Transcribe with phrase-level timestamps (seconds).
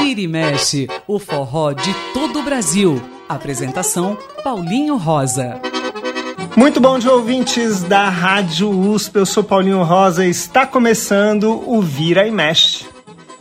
[0.00, 3.00] Vira e mexe, o forró de todo o Brasil.
[3.28, 5.60] Apresentação Paulinho Rosa.
[6.56, 9.16] Muito bom dia, ouvintes da Rádio USP.
[9.16, 12.86] Eu sou Paulinho Rosa e está começando o Vira e Mexe.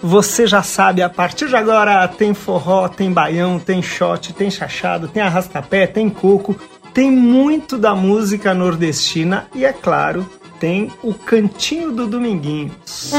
[0.02, 5.08] Você já sabe, a partir de agora tem forró, tem baião, tem shot, tem chachado,
[5.08, 6.56] tem arrastapé, tem coco,
[6.94, 10.30] tem muito da música nordestina e, é claro,
[10.60, 13.12] tem o Cantinho do Dominguinhos.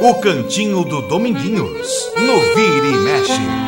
[0.00, 3.66] O Cantinho do Dominguinhos, no Vira e Mexe.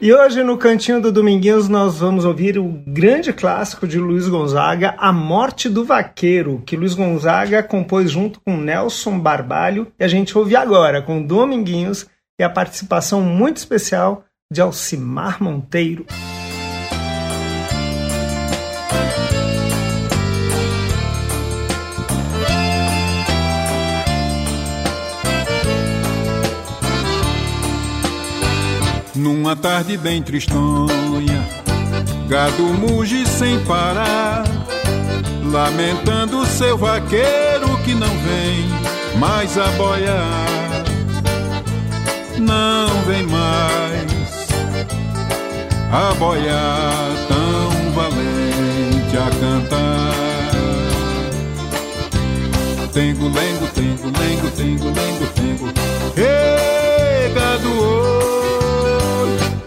[0.00, 4.94] E hoje no Cantinho do Dominguinhos nós vamos ouvir o grande clássico de Luiz Gonzaga,
[4.98, 10.36] A Morte do Vaqueiro, que Luiz Gonzaga compôs junto com Nelson Barbalho e a gente
[10.36, 12.06] ouve agora com Dominguinhos
[12.38, 14.24] e a participação muito especial
[14.54, 16.06] de Alcimar Monteiro.
[29.16, 31.48] Numa tarde bem tristonha,
[32.28, 34.44] gado muge sem parar,
[35.50, 40.84] lamentando seu vaqueiro que não vem mais a boiar.
[42.38, 44.13] Não vem mais
[45.94, 50.12] a boiar tão valente a cantar.
[52.92, 55.68] Tengo, lengo, tengo, lengo, tengo, lengo, tengo.
[56.16, 57.70] Ei, gado,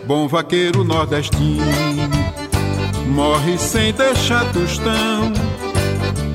[0.06, 1.64] bom vaqueiro nordestino,
[3.06, 5.32] morre sem deixar tostão.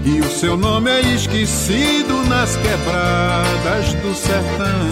[0.06, 4.90] E o seu nome é esquecido nas quebradas do sertão.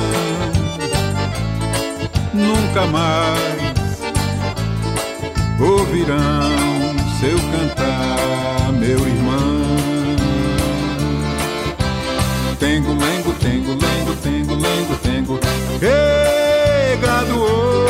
[2.35, 3.70] Nunca mais
[5.61, 9.61] ouvirão seu cantar, meu irmão.
[12.59, 15.41] Tengo, lengo, tengo, lengo, tengo, lengo, tengo.
[15.83, 17.81] Ei, graduou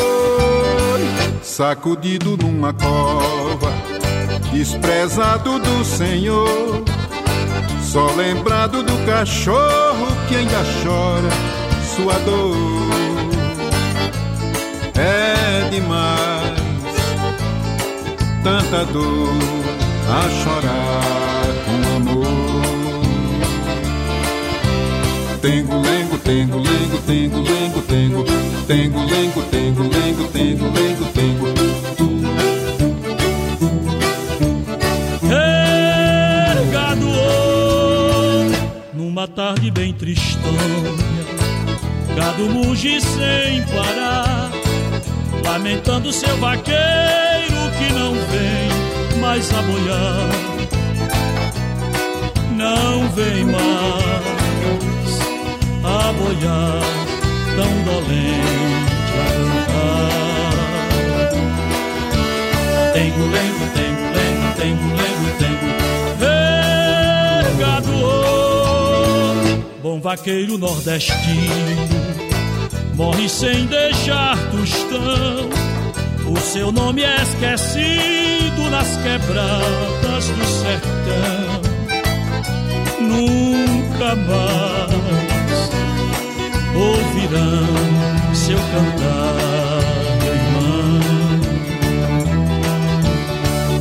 [1.61, 3.71] sacudido numa cova,
[4.51, 6.83] desprezado do Senhor,
[7.83, 11.29] só lembrado do cachorro que ainda chora
[11.95, 12.55] sua dor.
[14.95, 16.40] É demais
[18.43, 19.33] tanta dor
[20.09, 22.61] a chorar com amor.
[25.41, 28.23] Tengo, lengo, tengo, lengo, tengo, lengo, tengo,
[28.67, 31.47] tengo, lengo, tengo, lengo, tengo, lengo, tengo.
[36.53, 37.07] Ergado
[38.93, 40.93] numa tarde bem tristonha,
[42.15, 44.51] gado muge sem parar,
[45.43, 47.30] lamentando seu vaqueiro
[47.81, 48.69] que não vem
[49.19, 50.29] mais a boiar,
[52.55, 55.19] não vem mais
[55.83, 56.81] a boiar,
[57.55, 58.77] tão dolente
[59.17, 60.11] a cantar.
[62.93, 65.67] Tengo, lengo, tengo, lengo, tengo, lengo, tengo,
[67.57, 67.93] regado,
[69.81, 71.87] bom vaqueiro nordestino,
[72.95, 75.70] morre sem deixar tostão.
[76.31, 81.61] O seu nome é esquecido nas quebradas do sertão.
[83.01, 85.71] Nunca mais
[86.73, 87.91] ouvirão
[88.33, 89.81] seu cantar,
[90.23, 91.01] meu irmão.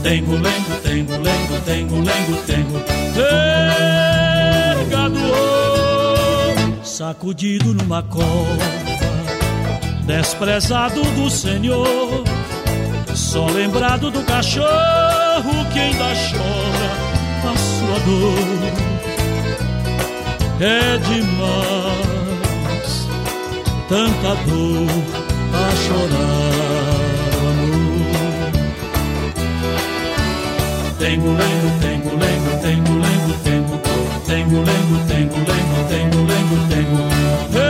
[0.03, 2.81] Tengo, lengo, tengo, lengo, tengo, lengo, tengo,
[4.85, 5.21] pegado,
[6.83, 8.59] sacudido numa cova,
[10.05, 12.25] desprezado do Senhor,
[13.31, 16.91] só lembrado do cachorro que ainda chora
[17.45, 18.35] a sua dor.
[20.59, 22.29] É demais
[23.89, 24.89] tanta dor
[25.55, 27.11] a chorar
[27.51, 28.11] amor.
[30.99, 33.79] Tengo, lengo, tengo, lengo, tengo, lengo, tengo,
[34.27, 36.99] tengo, lengo, tengo, lengo, tengo, lengo, tengo.
[37.53, 37.70] Regado,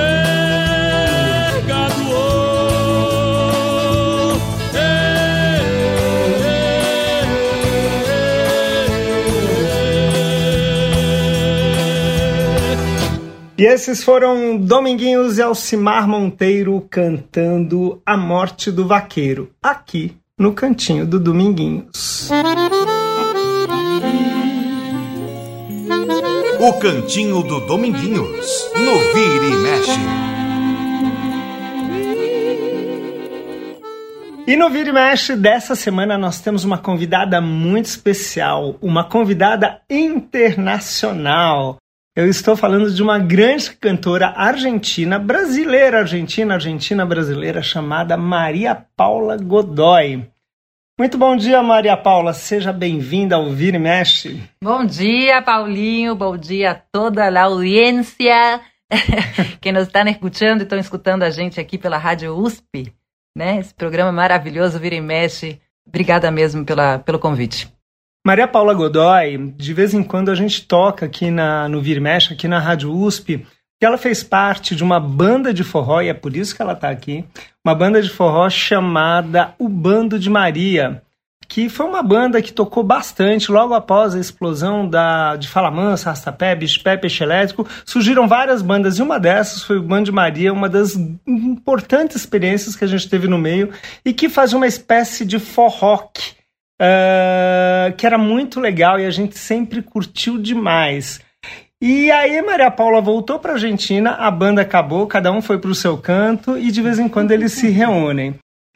[13.60, 21.04] E esses foram Dominguinhos e Alcimar Monteiro cantando A Morte do Vaqueiro, aqui no cantinho
[21.06, 22.30] do Dominguinhos.
[26.58, 30.00] O cantinho do Dominguinhos, no Vira e Mexe.
[34.46, 39.82] E no Vira e Mexe dessa semana nós temos uma convidada muito especial, uma convidada
[39.90, 41.76] internacional.
[42.16, 49.36] Eu estou falando de uma grande cantora argentina, brasileira argentina, argentina brasileira, chamada Maria Paula
[49.36, 50.28] Godoy.
[50.98, 52.32] Muito bom dia, Maria Paula.
[52.32, 54.42] Seja bem-vinda ao Vira e Mexe.
[54.60, 56.16] Bom dia, Paulinho.
[56.16, 58.60] Bom dia a toda a audiência
[59.62, 62.92] que nos estão escutando e estão escutando a gente aqui pela Rádio USP,
[63.38, 63.60] né?
[63.60, 65.60] Esse programa maravilhoso, Vira e Mexe.
[65.86, 67.72] Obrigada mesmo pela, pelo convite.
[68.26, 72.34] Maria Paula Godoy, de vez em quando a gente toca aqui na, no Vira Mexe,
[72.34, 73.46] aqui na Rádio USP,
[73.78, 76.74] que ela fez parte de uma banda de forró, e é por isso que ela
[76.74, 77.24] está aqui,
[77.64, 81.02] uma banda de forró chamada O Bando de Maria,
[81.48, 86.10] que foi uma banda que tocou bastante logo após a explosão da, de Fala Mansa,
[86.10, 90.52] Rastapé, Bispé, Peixe Elétrico, surgiram várias bandas, e uma dessas foi o Bando de Maria,
[90.52, 90.94] uma das
[91.26, 93.70] importantes experiências que a gente teve no meio,
[94.04, 96.34] e que fazia uma espécie de forroque,
[96.80, 101.20] uh, que era muito legal e a gente sempre curtiu demais.
[101.82, 105.70] E aí Maria Paula voltou para a Argentina, a banda acabou, cada um foi para
[105.70, 108.34] o seu canto e de vez em quando eles se reúnem.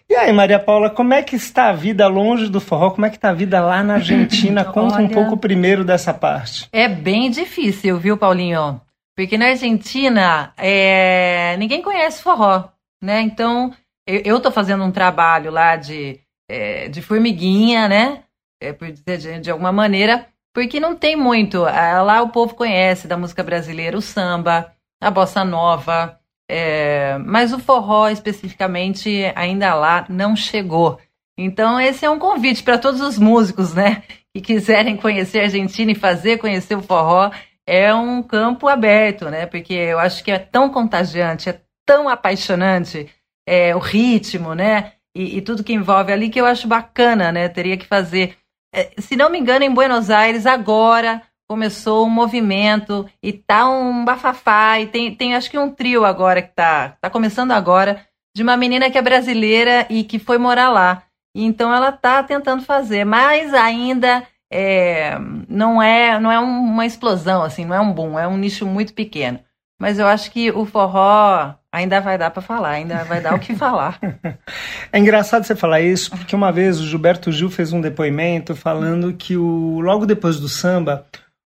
[0.08, 2.90] E aí, Maria Paula, como é que está a vida longe do forró?
[2.90, 4.62] Como é que está a vida lá na Argentina?
[4.70, 6.68] Conta Olha, um pouco primeiro dessa parte.
[6.70, 8.80] É bem difícil, viu, Paulinho?
[9.16, 11.56] Porque na Argentina é...
[11.56, 12.68] ninguém conhece forró,
[13.02, 13.22] né?
[13.22, 13.72] Então,
[14.06, 18.24] eu estou fazendo um trabalho lá de, é, de formiguinha, né?
[18.60, 21.64] É, por dizer de, de alguma maneira, porque não tem muito.
[21.64, 26.18] Ah, lá o povo conhece da música brasileira o samba, a bossa nova,
[26.48, 30.98] é, mas o forró especificamente ainda lá não chegou.
[31.36, 35.90] Então esse é um convite para todos os músicos, né, que quiserem conhecer a Argentina
[35.92, 37.30] e fazer conhecer o forró.
[37.66, 39.46] É um campo aberto, né?
[39.46, 43.08] Porque eu acho que é tão contagiante, é tão apaixonante
[43.46, 44.92] é, o ritmo, né?
[45.14, 47.48] E, e tudo que envolve ali que eu acho bacana, né?
[47.48, 48.36] Teria que fazer
[48.74, 54.04] é, se não me engano, em Buenos Aires, agora começou um movimento e tá um
[54.04, 54.80] bafafá.
[54.80, 58.56] E tem, tem acho que um trio agora que tá, tá começando agora, de uma
[58.56, 61.04] menina que é brasileira e que foi morar lá.
[61.36, 65.16] Então ela tá tentando fazer, mas ainda é,
[65.48, 68.92] não é não é uma explosão, assim, não é um boom, é um nicho muito
[68.92, 69.38] pequeno.
[69.84, 73.38] Mas eu acho que o forró ainda vai dar para falar, ainda vai dar o
[73.38, 74.00] que falar.
[74.90, 79.12] É engraçado você falar isso, porque uma vez o Gilberto Gil fez um depoimento falando
[79.12, 81.04] que o, logo depois do samba,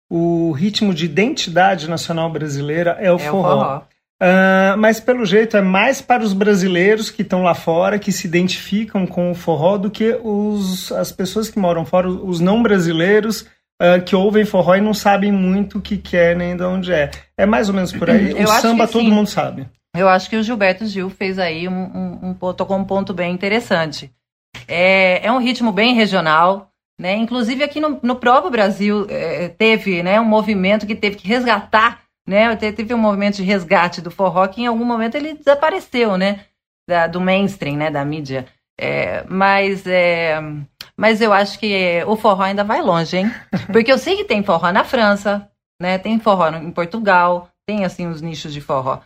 [0.09, 3.55] o ritmo de identidade nacional brasileira é o é forró.
[3.55, 3.77] O forró.
[4.21, 8.27] Uh, mas pelo jeito é mais para os brasileiros que estão lá fora, que se
[8.27, 13.45] identificam com o forró, do que os, as pessoas que moram fora, os não brasileiros
[13.81, 17.09] uh, que ouvem forró e não sabem muito o que quer nem de onde é.
[17.35, 18.31] É mais ou menos por aí.
[18.31, 19.67] Eu o samba todo mundo sabe.
[19.95, 23.33] Eu acho que o Gilberto Gil fez aí um, um, um ponto, um ponto bem
[23.33, 24.11] interessante.
[24.67, 26.69] É, é um ritmo bem regional,
[26.99, 27.15] né?
[27.15, 32.03] Inclusive aqui no, no próprio Brasil é, teve né, um movimento que teve que resgatar,
[32.25, 32.55] né?
[32.55, 36.45] Teve um movimento de resgate do forró que em algum momento ele desapareceu, né?
[36.87, 37.91] Da, do mainstream, né?
[37.91, 38.45] Da mídia.
[38.79, 40.41] É, mas, é,
[41.01, 43.33] mas eu acho que o forró ainda vai longe, hein?
[43.73, 45.49] Porque eu sei que tem forró na França,
[45.81, 45.97] né?
[45.97, 48.99] Tem forró em Portugal, tem assim os nichos de forró.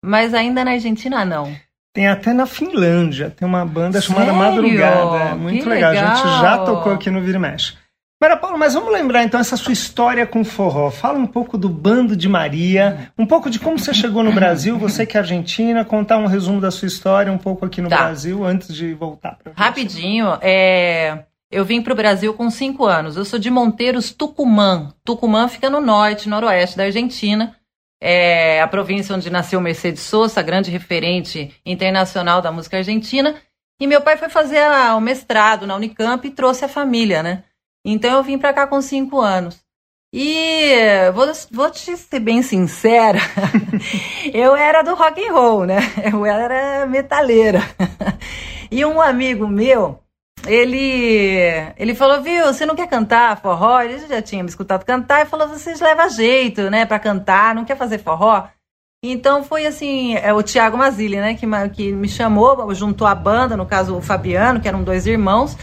[0.00, 1.52] Mas ainda na Argentina não.
[1.92, 4.14] Tem até na Finlândia, tem uma banda Sério?
[4.14, 5.16] chamada Madrugada.
[5.16, 5.90] É muito legal.
[5.90, 6.12] legal.
[6.12, 7.74] A gente já tocou aqui no Vira e Mexe.
[8.22, 10.88] Mara Paula, mas vamos lembrar então essa sua história com forró.
[10.88, 14.78] Fala um pouco do Bando de Maria, um pouco de como você chegou no Brasil,
[14.78, 17.96] você que é argentina, contar um resumo da sua história um pouco aqui no tá.
[17.96, 21.24] Brasil antes de voltar para Rapidinho, é...
[21.50, 23.16] eu vim para o Brasil com cinco anos.
[23.16, 24.94] Eu sou de Monteiros, Tucumã.
[25.04, 27.56] Tucumã fica no norte, noroeste da Argentina.
[28.00, 33.34] É a província onde nasceu Mercedes Sosa, grande referente internacional da música argentina.
[33.80, 34.62] E meu pai foi fazer
[34.94, 37.44] o mestrado na Unicamp e trouxe a família, né?
[37.84, 39.58] Então eu vim para cá com cinco anos.
[40.12, 43.20] E vou, vou te ser bem sincera,
[44.34, 45.78] eu era do rock and roll, né?
[46.12, 47.60] Eu era metaleira.
[48.72, 49.98] E um amigo meu,
[50.46, 53.80] ele ele falou, viu, você não quer cantar forró?
[53.80, 57.64] Ele já tinha me escutado cantar e falou, vocês levam jeito, né, para cantar, não
[57.64, 58.48] quer fazer forró?
[59.02, 63.56] Então foi assim, é o Tiago Mazili, né, que, que me chamou, juntou a banda,
[63.56, 65.56] no caso o Fabiano, que eram dois irmãos,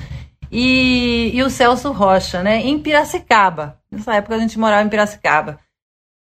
[0.52, 3.80] e, e o Celso Rocha, né, em Piracicaba.
[3.92, 5.60] Nessa época a gente morava em Piracicaba.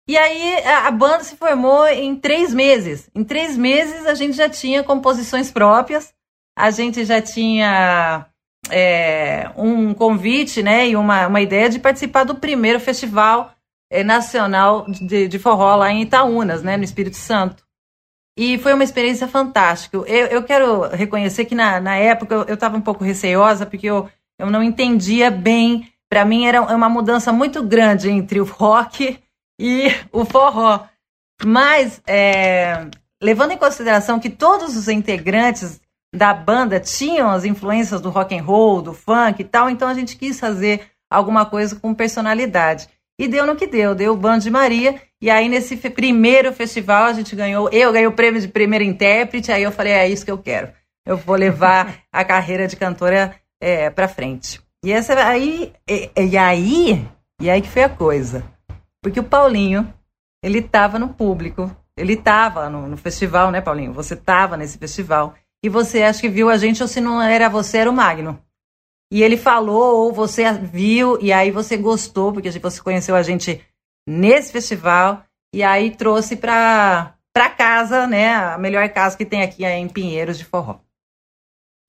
[0.09, 3.11] E aí a, a banda se formou em três meses.
[3.15, 6.15] Em três meses a gente já tinha composições próprias,
[6.57, 8.27] a gente já tinha
[8.71, 13.53] é, um convite né, e uma, uma ideia de participar do primeiro festival
[13.91, 17.63] é, nacional de, de forró lá em Itaúnas, né, no Espírito Santo.
[18.37, 19.99] E foi uma experiência fantástica.
[19.99, 24.09] Eu, eu quero reconhecer que na, na época eu estava um pouco receosa, porque eu,
[24.39, 25.93] eu não entendia bem.
[26.09, 29.19] Para mim era uma mudança muito grande entre o rock
[29.61, 30.87] e o forró.
[31.45, 32.87] Mas, é,
[33.23, 35.82] levando em consideração que todos os integrantes
[36.15, 39.95] da banda tinham as influências do rock and roll, do funk e tal, então a
[39.95, 42.89] gente quis fazer alguma coisa com personalidade.
[43.19, 45.01] E deu no que deu, deu o Bando de Maria.
[45.21, 47.69] E aí, nesse primeiro festival, a gente ganhou.
[47.71, 49.53] Eu ganhei o prêmio de primeiro intérprete.
[49.53, 50.73] Aí eu falei: é isso que eu quero.
[51.07, 54.61] Eu vou levar a carreira de cantora é, para frente.
[54.85, 55.73] E essa aí.
[55.89, 57.07] E, e, aí.
[57.41, 58.43] E aí que foi a coisa.
[59.01, 59.93] Porque o Paulinho,
[60.43, 61.71] ele estava no público.
[61.97, 63.93] Ele estava no, no, festival, né, Paulinho?
[63.93, 65.35] Você estava nesse festival.
[65.63, 68.43] E você acho que viu a gente, ou se não era você, era o Magno
[69.13, 73.61] e ele falou, ou você viu, e aí você gostou, porque você conheceu a gente
[74.09, 75.23] nesse festival,
[75.55, 79.89] e aí trouxe para para casa, né, a melhor casa que tem aqui é em
[79.89, 80.81] Pinheiros de Forró.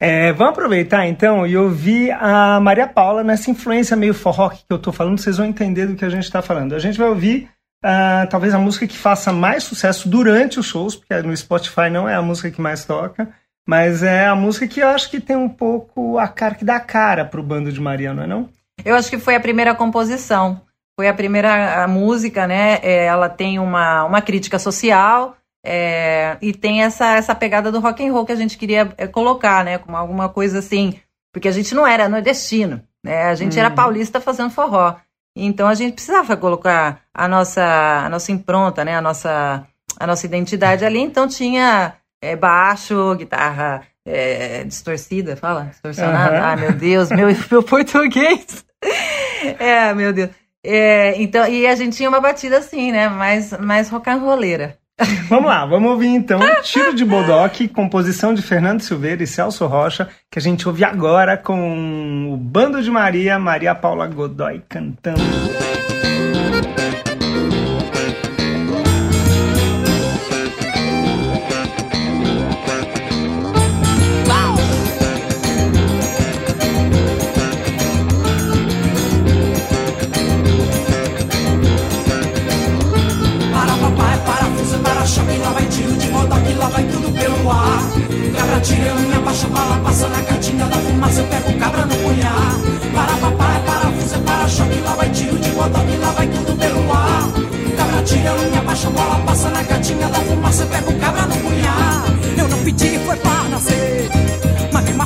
[0.02, 4.78] É, vamos aproveitar então e ouvir a Maria Paula nessa influência meio forró que eu
[4.78, 6.76] estou falando, vocês vão entender do que a gente está falando.
[6.76, 7.50] A gente vai ouvir
[7.84, 12.08] uh, talvez a música que faça mais sucesso durante os shows, porque no Spotify não
[12.08, 13.34] é a música que mais toca,
[13.68, 16.80] mas é a música que eu acho que tem um pouco a cara que dá
[16.80, 18.50] cara pro bando de Maria, não é não?
[18.84, 20.62] Eu acho que foi a primeira composição.
[20.96, 22.80] Foi a primeira a música, né?
[22.84, 28.06] É, ela tem uma, uma crítica social é, e tem essa, essa pegada do rock
[28.06, 29.78] and roll que a gente queria é, colocar, né?
[29.78, 31.00] Como alguma coisa assim.
[31.32, 33.24] Porque a gente não era nordestino, né?
[33.24, 33.76] A gente era uhum.
[33.76, 34.96] paulista fazendo forró.
[35.36, 37.64] Então a gente precisava colocar a nossa,
[38.06, 38.96] a nossa impronta, né?
[38.96, 39.66] A nossa,
[40.00, 41.00] a nossa identidade ali.
[41.00, 45.66] Então tinha é, baixo, guitarra é, distorcida, fala?
[45.66, 46.38] Distorcionada?
[46.38, 46.44] Uhum.
[46.44, 48.66] Ah, meu Deus, meu, meu português.
[49.60, 50.30] É, meu Deus.
[50.66, 53.10] É, então, e a gente tinha uma batida assim, né?
[53.10, 54.78] Mais, mais rock and rolleira.
[55.28, 60.08] Vamos lá, vamos ouvir então Tiro de Bodoque, composição de Fernando Silveira e Celso Rocha,
[60.32, 65.20] que a gente ouve agora com o Bando de Maria, Maria Paula Godoy cantando.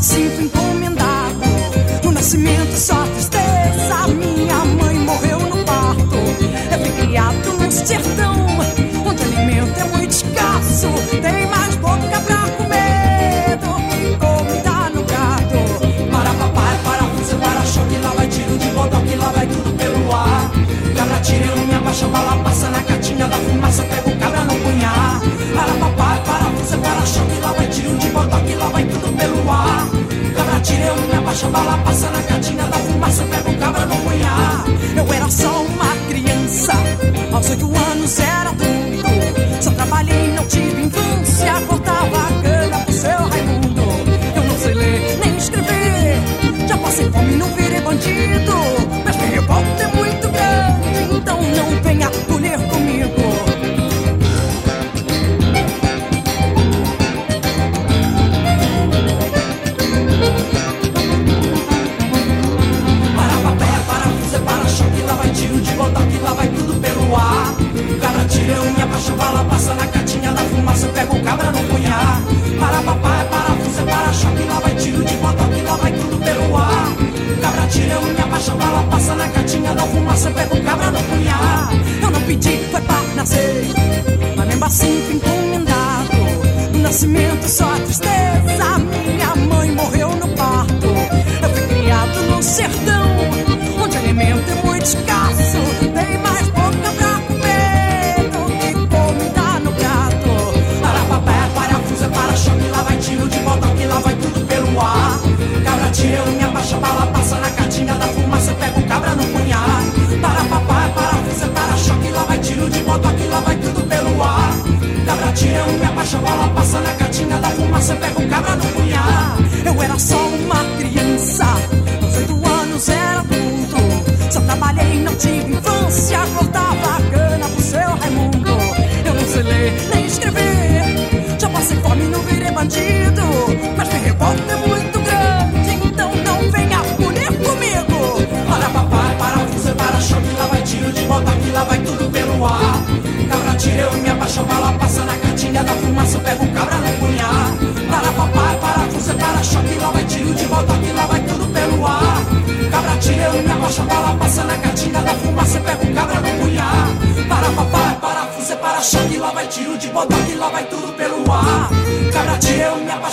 [0.08, 0.57] Mas mesmo assim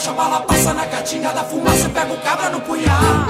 [0.06, 3.26] eu me abaixo, a bala passa na catinga da fumaça, pego cabra no punhar.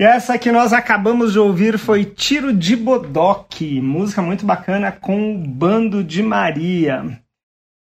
[0.00, 5.34] E essa que nós acabamos de ouvir foi Tiro de Bodoque, música muito bacana com
[5.34, 7.18] o Bando de Maria.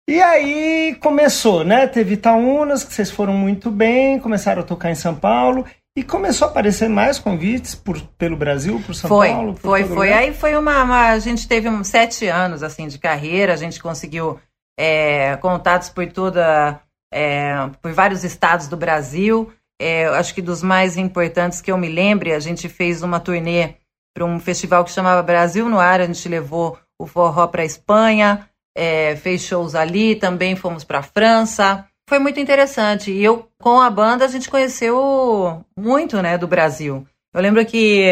[0.08, 1.86] E aí começou, né?
[1.86, 5.64] Teve Itaúnas, que vocês foram muito bem, começaram a tocar em São Paulo.
[5.96, 9.54] E começou a aparecer mais convites por, pelo Brasil, por São foi, Paulo?
[9.54, 10.06] Por foi, foi.
[10.06, 10.18] lugar?
[10.22, 13.82] Aí foi uma, uma- A gente teve uns sete anos assim de carreira, a gente
[13.82, 14.38] conseguiu
[14.78, 16.80] é, contatos por toda.
[17.12, 19.52] É, por vários estados do Brasil.
[19.80, 23.76] É, acho que dos mais importantes que eu me lembre, a gente fez uma turnê
[24.14, 28.48] para um festival que chamava Brasil no Ar, a gente levou o forró para Espanha,
[28.76, 31.86] é, fez shows ali, também fomos para França.
[32.08, 33.12] Foi muito interessante.
[33.12, 37.06] E eu, com a banda, a gente conheceu muito, né, do Brasil.
[37.34, 38.10] Eu lembro que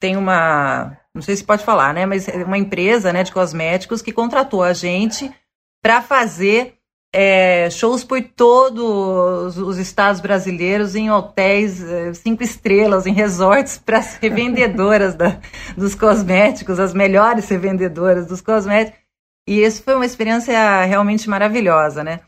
[0.00, 4.02] tem uma, não sei se pode falar, né, mas é uma empresa, né, de cosméticos
[4.02, 5.30] que contratou a gente
[5.82, 6.75] para fazer
[7.18, 14.00] é, shows por todos os estados brasileiros em hotéis é, cinco estrelas, em resorts para
[14.00, 15.40] as revendedoras da,
[15.74, 19.00] dos cosméticos, as melhores revendedoras dos cosméticos.
[19.48, 22.20] E isso foi uma experiência realmente maravilhosa, né?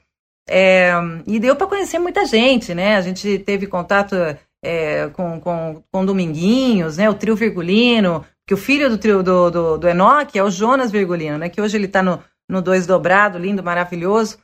[0.48, 0.92] É,
[1.26, 2.96] e deu para conhecer muita gente, né?
[2.96, 4.16] A gente teve contato
[4.64, 7.10] é, com, com, com Dominguinhos, né?
[7.10, 11.36] O trio Virgulino, que o filho do trio do, do, do é o Jonas Virgulino,
[11.36, 11.50] né?
[11.50, 14.38] Que hoje ele está no, no Dois Dobrado, lindo, maravilhoso.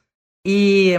[0.45, 0.95] E,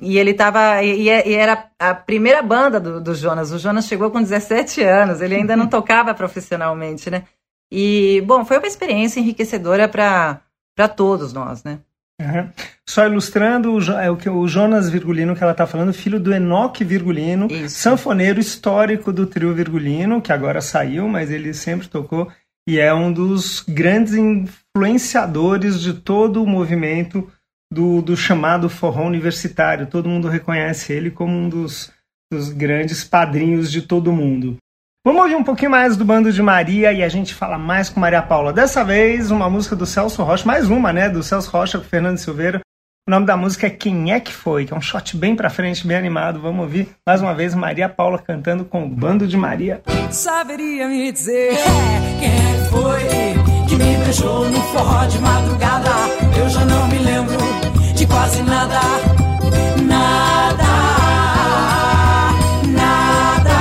[0.00, 0.82] e ele tava.
[0.82, 3.52] E, e era a primeira banda do, do Jonas.
[3.52, 7.24] O Jonas chegou com 17 anos, ele ainda não tocava profissionalmente, né?
[7.70, 11.78] E, bom, foi uma experiência enriquecedora para todos nós, né?
[12.20, 12.48] Uhum.
[12.86, 16.32] Só ilustrando o, é o que o Jonas Virgulino que ela está falando, filho do
[16.32, 17.76] Enoque Virgulino, Isso.
[17.76, 22.30] sanfoneiro histórico do trio Virgulino, que agora saiu, mas ele sempre tocou
[22.66, 27.28] e é um dos grandes influenciadores de todo o movimento
[27.72, 29.86] do, do chamado forró universitário.
[29.86, 31.90] Todo mundo reconhece ele como um dos,
[32.30, 34.56] dos grandes padrinhos de todo mundo.
[35.04, 37.98] Vamos ouvir um pouquinho mais do Bando de Maria e a gente fala mais com
[37.98, 38.52] Maria Paula.
[38.52, 41.08] Dessa vez, uma música do Celso Rocha, mais uma, né?
[41.08, 42.60] Do Celso Rocha com Fernando Silveira.
[43.08, 44.64] O nome da música é Quem é que foi?
[44.64, 46.40] Que é um shot bem pra frente, bem animado.
[46.40, 49.82] Vamos ouvir mais uma vez Maria Paula cantando com o Bando de Maria.
[50.08, 51.56] Saberia me dizer
[52.20, 56.21] quem é que foi que me beijou no forró de madrugada?
[56.36, 57.36] Eu já não me lembro
[57.94, 58.80] de quase nada,
[59.82, 60.64] nada,
[62.68, 63.58] nada.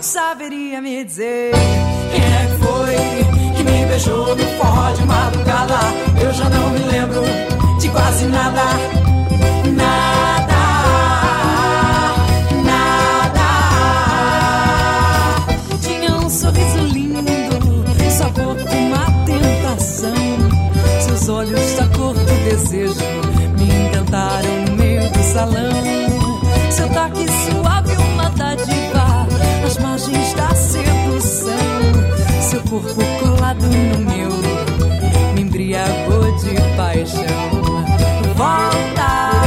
[0.00, 1.52] Saberia me dizer
[2.12, 2.96] quem é que foi
[3.56, 5.78] que me beijou no forró de madrugada?
[6.20, 7.22] Eu já não me lembro
[7.80, 9.07] de quase nada, nada,
[22.48, 23.04] desejo
[23.58, 25.70] me encantaram no meio do salão.
[26.70, 29.26] Seu toque suave, uma dádiva,
[29.66, 31.52] as margens da sedução.
[32.40, 34.30] Seu corpo colado no meu,
[35.34, 37.84] me embriagou de paixão.
[38.34, 39.37] Volta,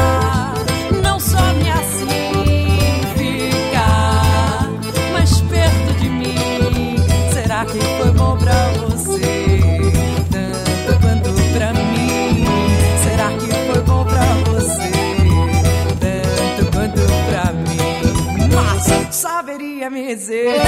[19.81, 20.61] saberia me dizer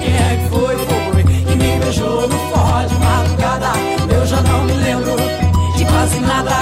[0.00, 3.72] quem é que foi, foi que me beijou no forró de madrugada?
[4.14, 5.16] Eu já não me lembro
[5.76, 6.54] de quase nada.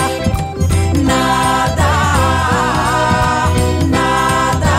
[1.05, 1.91] Nada,
[3.91, 4.77] nada.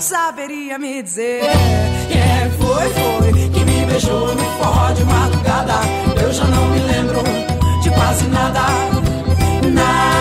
[0.00, 1.42] Saberia me dizer
[2.08, 5.74] quem é que foi, foi que me beijou no forró de madrugada?
[6.20, 7.22] Eu já não me lembro
[7.82, 8.26] de quase.
[8.26, 8.66] Nada,
[9.72, 10.17] nada.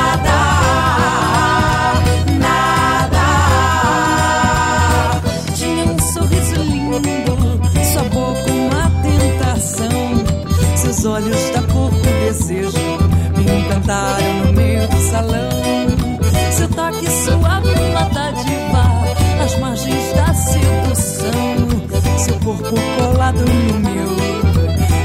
[11.08, 12.78] Olhos da cor do desejo
[13.38, 15.50] me encantaram no meio do salão.
[16.52, 18.84] Seu toque suave, uma dádiva,
[19.44, 21.68] as margens da sedução.
[22.18, 24.10] Seu corpo colado no meu,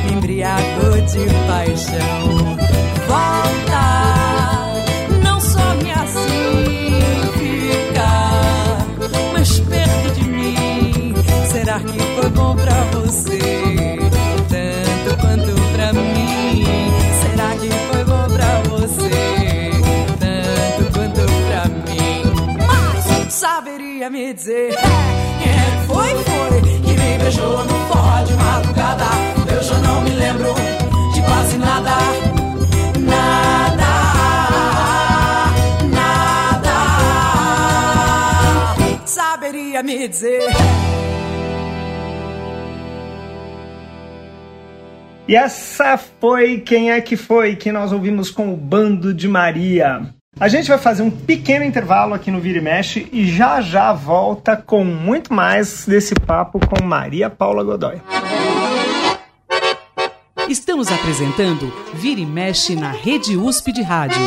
[0.06, 2.56] me embriagou de paixão.
[3.08, 3.84] Volta,
[5.22, 6.62] não só me assim
[9.32, 11.14] mas perto de mim.
[11.50, 13.41] Será que foi bom pra você?
[24.12, 24.74] Me dizer
[25.42, 29.06] quem é que foi, foi que me beijou no forró de madrugada?
[29.50, 30.54] Eu já não me lembro
[31.14, 31.96] de quase nada.
[33.00, 33.92] Nada,
[35.90, 36.76] nada.
[39.06, 40.50] Saberia me dizer.
[45.26, 50.12] E essa foi Quem é que foi que nós ouvimos com o Bando de Maria.
[50.40, 53.92] A gente vai fazer um pequeno intervalo aqui no Vira e Mexe e já já
[53.92, 58.00] volta com muito mais desse papo com Maria Paula Godoy.
[60.48, 64.22] Estamos apresentando Vira e Mexe na Rede USP de Rádio.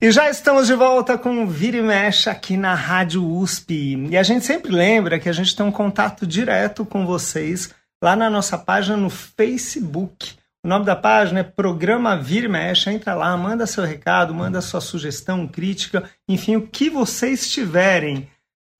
[0.00, 4.08] E já estamos de volta com o Vira e Mexe aqui na Rádio USP.
[4.10, 7.70] E a gente sempre lembra que a gente tem um contato direto com vocês
[8.02, 10.34] lá na nossa página no Facebook.
[10.64, 12.90] O nome da página é Programa Vira e Mexe.
[12.90, 18.28] Entra lá, manda seu recado, manda sua sugestão, crítica, enfim, o que vocês tiverem.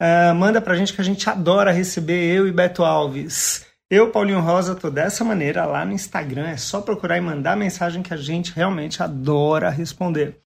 [0.03, 3.65] Uh, manda pra gente que a gente adora receber eu e Beto Alves.
[3.89, 6.49] Eu, Paulinho Rosa, tô dessa maneira lá no Instagram.
[6.49, 10.41] É só procurar e mandar mensagem que a gente realmente adora responder.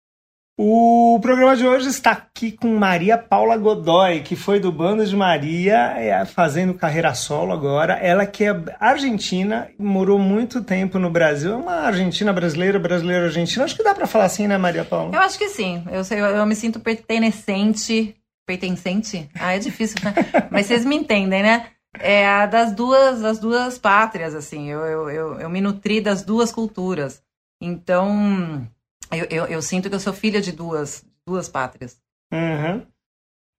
[0.63, 5.17] O programa de hoje está aqui com Maria Paula Godoy, que foi do Bando de
[5.17, 7.95] Maria, é, fazendo carreira solo agora.
[7.95, 11.55] Ela que é argentina, morou muito tempo no Brasil.
[11.55, 13.65] É uma argentina brasileira, brasileira argentina.
[13.65, 15.17] Acho que dá para falar assim, né, Maria Paula?
[15.17, 15.83] Eu acho que sim.
[15.91, 18.15] Eu, eu me sinto pertencente.
[18.47, 19.31] Pertencente?
[19.41, 20.13] Ah, é difícil, né?
[20.53, 21.69] Mas vocês me entendem, né?
[21.99, 24.69] É das duas, das duas pátrias, assim.
[24.69, 27.23] Eu, eu, eu, eu me nutri das duas culturas.
[27.63, 28.69] Então
[29.13, 31.99] eu, eu, eu, sinto que eu sou filha de duas, duas pátrias.
[32.33, 32.87] Uhum.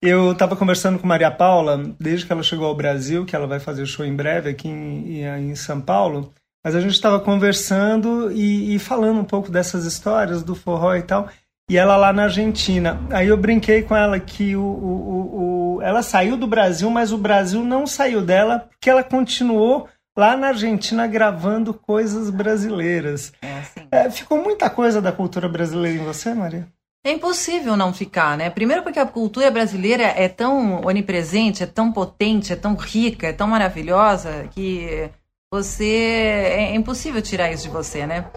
[0.01, 3.59] Eu estava conversando com Maria Paula desde que ela chegou ao Brasil, que ela vai
[3.59, 6.33] fazer show em breve aqui em, em São Paulo.
[6.63, 11.03] Mas a gente estava conversando e, e, falando um pouco dessas histórias do forró e
[11.03, 11.29] tal.
[11.69, 12.99] E ela lá na Argentina.
[13.11, 17.17] Aí eu brinquei com ela que o, o, o, ela saiu do Brasil, mas o
[17.17, 23.31] Brasil não saiu dela porque ela continuou lá na Argentina gravando coisas brasileiras.
[23.41, 23.87] É assim.
[23.91, 26.67] É, ficou muita coisa da cultura brasileira em você, Maria?
[27.03, 28.49] É impossível não ficar, né?
[28.49, 33.33] Primeiro porque a cultura brasileira é tão onipresente, é tão potente, é tão rica, é
[33.33, 35.09] tão maravilhosa que
[35.51, 38.31] você é impossível tirar isso de você, né?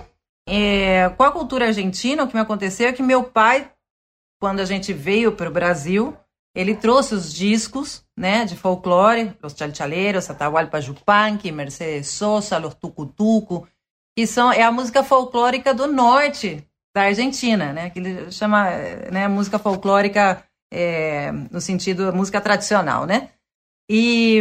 [0.49, 3.71] É, com a cultura argentina, o que me aconteceu é que meu pai,
[4.41, 6.17] quando a gente veio para o Brasil,
[6.55, 13.67] ele trouxe os discos né, de folclore, os chalchaleiros, Atahualpa Yupanqui, Mercedes Sosa, los Tucutuco,
[14.17, 16.65] que são, é a música folclórica do norte
[16.95, 18.71] da Argentina, né, que ele chama
[19.11, 23.31] né, música folclórica é, no sentido música tradicional, né?
[23.91, 24.41] E,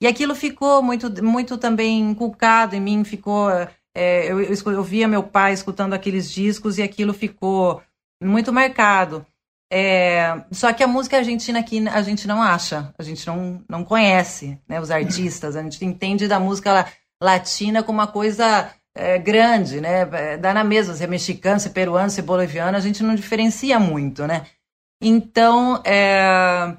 [0.00, 3.50] e aquilo ficou muito, muito também inculcado em mim, ficou...
[3.94, 7.82] É, eu, eu, eu via meu pai escutando aqueles discos e aquilo ficou
[8.22, 9.24] muito marcado.
[9.70, 13.84] É, só que a música argentina aqui a gente não acha, a gente não, não
[13.84, 16.86] conhece né, os artistas, a gente entende da música
[17.20, 20.08] latina como uma coisa é, grande, né?
[20.12, 23.02] É, dá na mesma, se é mexicano, se é peruano, se é boliviano, a gente
[23.02, 24.46] não diferencia muito, né?
[25.00, 26.74] Então, é,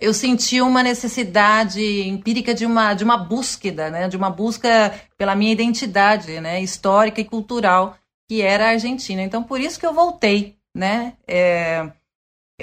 [0.00, 4.08] eu senti uma necessidade empírica de uma, de uma búsqueda, né?
[4.08, 6.60] De uma busca pela minha identidade, né?
[6.60, 7.96] Histórica e cultural,
[8.28, 9.22] que era a Argentina.
[9.22, 11.14] Então, por isso que eu voltei, né?
[11.26, 11.90] É,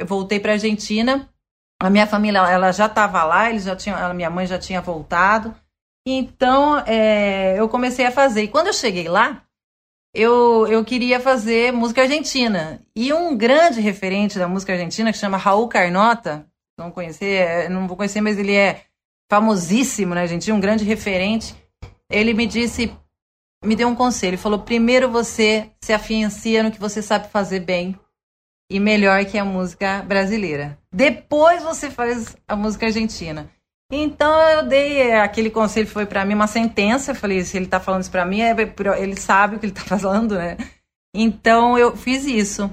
[0.02, 1.30] eu voltei para a Argentina.
[1.80, 4.82] A minha família ela já estava lá, eles já tinham, a minha mãe já tinha
[4.82, 5.56] voltado.
[6.06, 8.44] Então é, eu comecei a fazer.
[8.44, 9.44] E quando eu cheguei lá,
[10.14, 12.82] eu, eu queria fazer música argentina.
[12.96, 17.88] E um grande referente da música argentina, que chama Raul Carnota, não conhecer, é, não
[17.88, 18.82] vou conhecer, mas ele é
[19.30, 21.56] famosíssimo na Argentina, um grande referente.
[22.10, 22.92] Ele me disse,
[23.64, 27.98] me deu um conselho, falou: primeiro você se afiancia no que você sabe fazer bem,
[28.72, 30.78] e melhor que a música brasileira.
[30.94, 33.50] Depois você faz a música argentina.
[33.92, 37.12] Então eu dei aquele conselho foi para mim uma sentença.
[37.12, 38.56] Eu falei, se ele tá falando isso para mim, é,
[38.98, 40.58] ele sabe o que ele tá falando, né?
[41.14, 42.72] Então eu fiz isso.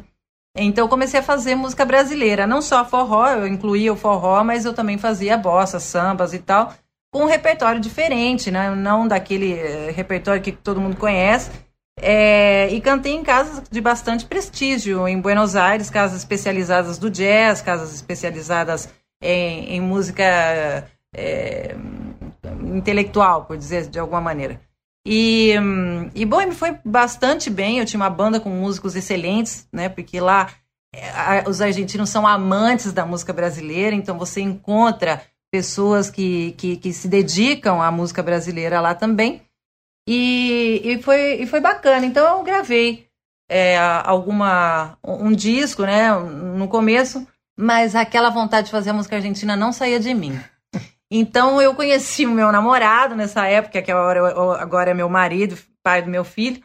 [0.56, 4.64] Então eu comecei a fazer música brasileira, não só forró, eu incluía o forró, mas
[4.64, 6.74] eu também fazia bossa, sambas e tal,
[7.12, 8.70] com um repertório diferente, né?
[8.70, 11.50] Não daquele eh, repertório que todo mundo conhece
[12.02, 17.60] é, e cantei em casas de bastante prestígio, em Buenos Aires, casas especializadas do jazz,
[17.60, 18.88] casas especializadas
[19.22, 21.74] em, em música é,
[22.64, 24.60] intelectual, por dizer de alguma maneira.
[25.06, 25.54] E,
[26.14, 27.78] e bom, me foi bastante bem.
[27.78, 29.88] Eu tinha uma banda com músicos excelentes, né?
[29.88, 30.48] Porque lá
[30.94, 36.92] é, os argentinos são amantes da música brasileira, então você encontra pessoas que, que, que
[36.92, 39.42] se dedicam à música brasileira lá também.
[40.10, 42.06] E, e, foi, e foi bacana.
[42.06, 43.06] Então eu gravei
[43.46, 49.54] é, alguma um disco, né, no começo, mas aquela vontade de fazer a música argentina
[49.54, 50.40] não saía de mim.
[51.10, 56.00] Então eu conheci o meu namorado nessa época, que agora, agora é meu marido, pai
[56.00, 56.62] do meu filho,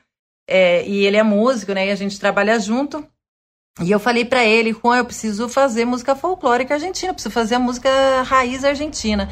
[0.49, 1.87] é, e ele é músico, né?
[1.87, 3.05] E a gente trabalha junto.
[3.81, 7.59] E eu falei para ele, Juan, eu preciso fazer música folclórica argentina, preciso fazer a
[7.59, 7.89] música
[8.21, 9.29] raiz argentina.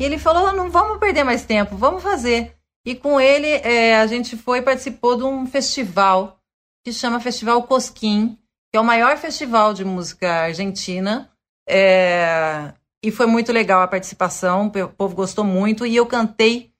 [0.00, 2.55] E ele falou, não vamos perder mais tempo, vamos fazer.
[2.86, 6.38] E com ele é, a gente foi participou de um festival
[6.84, 8.38] que chama Festival Cosquim,
[8.70, 11.28] que é o maior festival de música argentina.
[11.68, 12.72] É,
[13.02, 15.84] e foi muito legal a participação, o povo gostou muito.
[15.84, 16.70] E eu cantei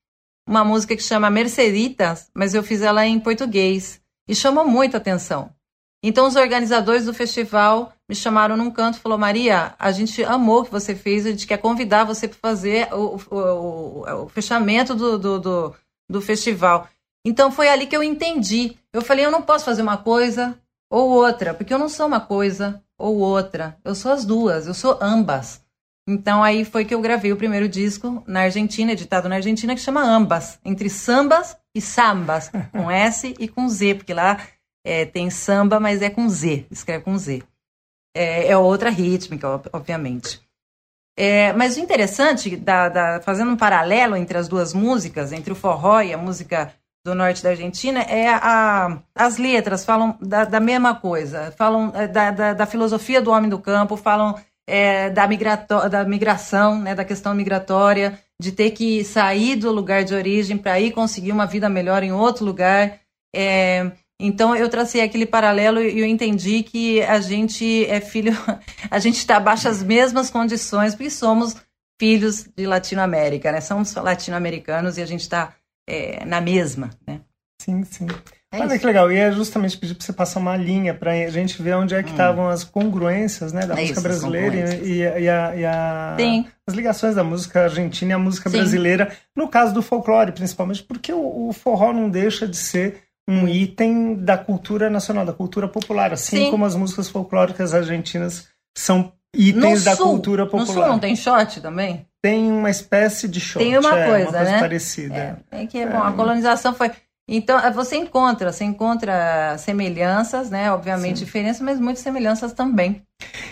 [0.49, 4.01] uma música que chama Merceditas, mas eu fiz ela em português.
[4.29, 5.51] E chamou muito atenção.
[6.05, 10.61] Então, os organizadores do festival me chamaram num canto e falou: Maria, a gente amou
[10.61, 14.29] o que você fez, a gente quer convidar você para fazer o, o, o, o
[14.29, 15.75] fechamento do, do, do,
[16.09, 16.89] do, festival.
[17.25, 18.77] Então, foi ali que eu entendi.
[18.93, 20.59] Eu falei: eu não posso fazer uma coisa
[20.91, 23.77] ou outra, porque eu não sou uma coisa ou outra.
[23.85, 25.65] Eu sou as duas, eu sou ambas.
[26.09, 29.81] Então aí foi que eu gravei o primeiro disco na Argentina, editado na Argentina, que
[29.81, 34.41] chama Ambas, entre sambas e sambas, com S e com Z, porque lá
[34.85, 37.43] é, tem samba, mas é com Z, escreve com Z.
[38.15, 40.41] É, é outra rítmica, obviamente.
[41.19, 45.57] É, mas o interessante, da, da, fazendo um paralelo entre as duas músicas, entre o
[45.57, 46.73] forró e a música
[47.05, 52.07] do norte da Argentina, é a, as letras falam da, da mesma coisa, falam é,
[52.07, 54.35] da, da, da, filosofia do homem do campo, falam
[54.67, 55.25] é, da,
[55.89, 60.79] da migração, né, da questão migratória, de ter que sair do lugar de origem para
[60.81, 62.99] ir conseguir uma vida melhor em outro lugar.
[63.35, 68.33] É, então eu tracei aquele paralelo e eu entendi que a gente é filho,
[68.91, 71.57] a gente está abaixo das mesmas condições, porque somos
[71.99, 73.61] filhos de Latinoamérica, né?
[73.61, 75.55] Somos latino-americanos e a gente está
[75.89, 77.21] é, na mesma, né?
[77.61, 78.07] Sim, sim.
[78.53, 78.81] É Olha isso.
[78.81, 81.75] que legal, e é justamente pedir para você passar uma linha para a gente ver
[81.75, 82.49] onde é que estavam hum.
[82.49, 86.17] as congruências né, da é música isso, brasileira e, e, a, e a
[86.67, 88.59] as ligações da música argentina e a música Sim.
[88.59, 93.49] brasileira, no caso do folclore principalmente, porque o, o forró não deixa de ser um
[93.49, 96.51] item da cultura nacional, da cultura popular, assim Sim.
[96.51, 100.67] como as músicas folclóricas argentinas são itens no da sul, cultura popular.
[100.67, 102.07] No sul não tem shot também?
[102.23, 103.65] Tem uma espécie de shot.
[103.65, 104.61] Tem uma é, coisa, uma coisa né?
[104.61, 105.45] parecida.
[105.51, 106.91] É, é que é bom, a colonização foi
[107.29, 110.71] então, é, você encontra, você encontra semelhanças, né?
[110.71, 111.25] Obviamente Sim.
[111.25, 113.03] diferenças, mas muitas semelhanças também.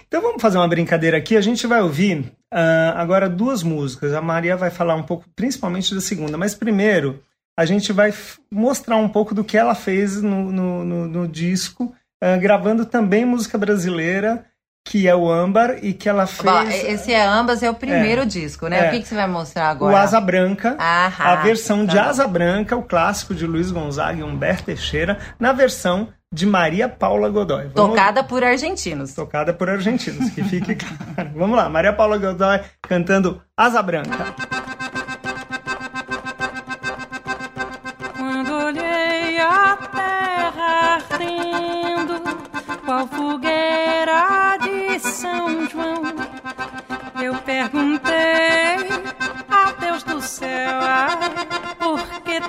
[0.07, 1.37] Então vamos fazer uma brincadeira aqui.
[1.37, 4.15] A gente vai ouvir uh, agora duas músicas.
[4.15, 7.21] A Maria vai falar um pouco, principalmente da segunda, mas primeiro
[7.57, 8.13] a gente vai
[8.51, 13.25] mostrar um pouco do que ela fez no, no, no, no disco, uh, gravando também
[13.25, 14.45] música brasileira,
[14.87, 16.43] que é o Âmbar, e que ela fez.
[16.43, 18.87] Bom, esse é Ambas, é o primeiro é, disco, né?
[18.87, 18.89] É.
[18.89, 19.95] O que, que você vai mostrar agora?
[19.95, 24.19] O Asa Branca, Aham, a versão tá de Asa Branca, o clássico de Luiz Gonzaga
[24.19, 27.71] e Humberto Teixeira, na versão de Maria Paula Godoy.
[27.73, 27.91] Vamos...
[27.93, 29.15] Tocada por argentinos.
[29.15, 30.75] Tocada por argentinos, que fique
[31.15, 31.31] claro.
[31.35, 34.35] Vamos lá, Maria Paula Godoy cantando Asa Branca.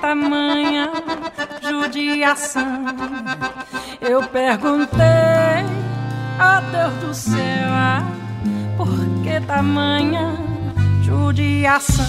[0.06, 0.92] Tamanha
[1.60, 2.84] judiação?
[4.00, 5.66] Eu perguntei
[6.38, 8.04] a Deus do céu, ai,
[8.76, 8.88] por
[9.24, 10.36] que tamanha
[11.02, 12.06] judiação?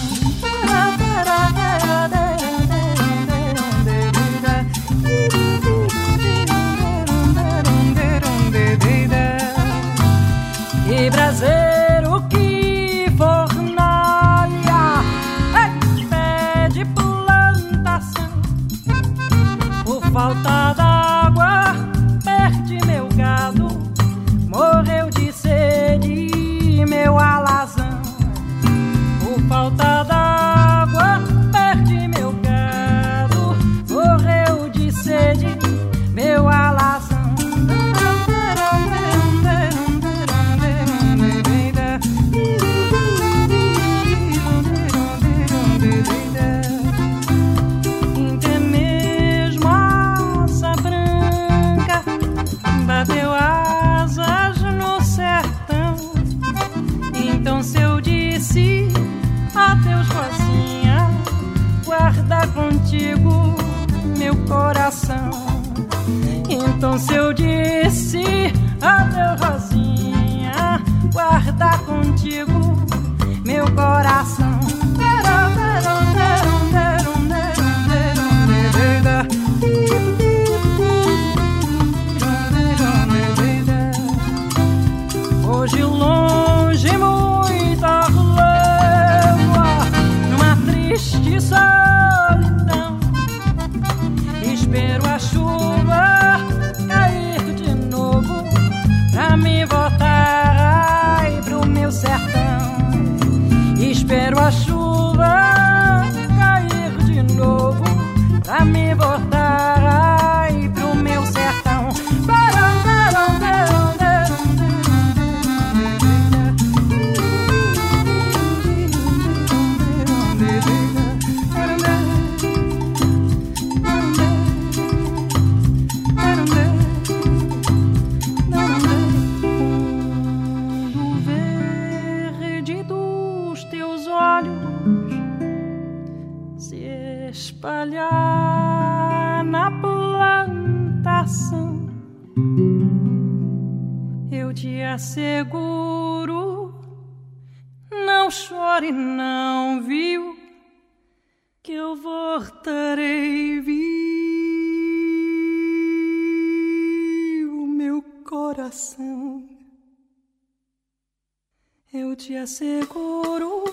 [162.47, 163.65] Asseguro,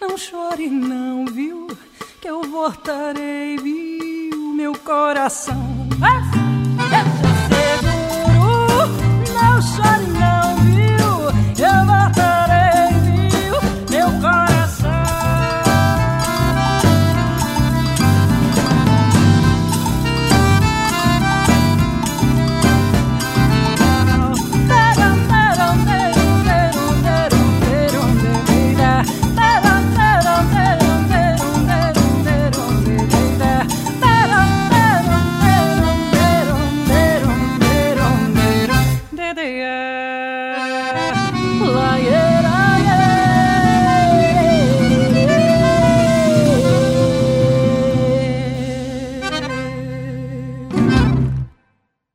[0.00, 1.66] não chore, não, viu?
[2.18, 4.54] Que eu voltarei, viu?
[4.54, 5.86] Meu coração.
[6.00, 6.45] Ah!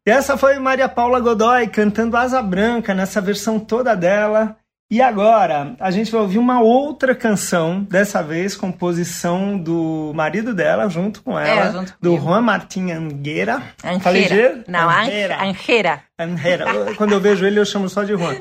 [0.08, 4.58] E essa foi Maria Paula Godoy cantando Asa Branca nessa versão toda dela.
[4.90, 10.90] E agora a gente vai ouvir uma outra canção, dessa vez composição do marido dela
[10.90, 12.18] junto com ela, É, junto do.
[12.18, 13.62] Juan Martín Anguera.
[13.84, 14.00] Anjera.
[14.02, 14.64] Falei G?
[14.68, 15.44] Não, Anguera.
[15.44, 16.04] Anjera.
[16.20, 16.66] Anguera.
[16.98, 18.36] Quando eu vejo ele eu chamo só de Juan.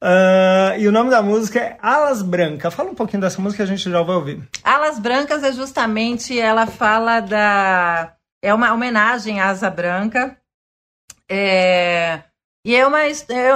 [0.00, 2.70] Ah, e o nome da música é Alas Branca.
[2.70, 4.42] Fala um pouquinho dessa música que a gente já vai ouvir.
[4.64, 8.12] Alas Brancas é justamente, ela fala da.
[8.42, 10.36] É uma homenagem à Asa Branca.
[11.30, 12.22] É,
[12.64, 13.12] e é uma, é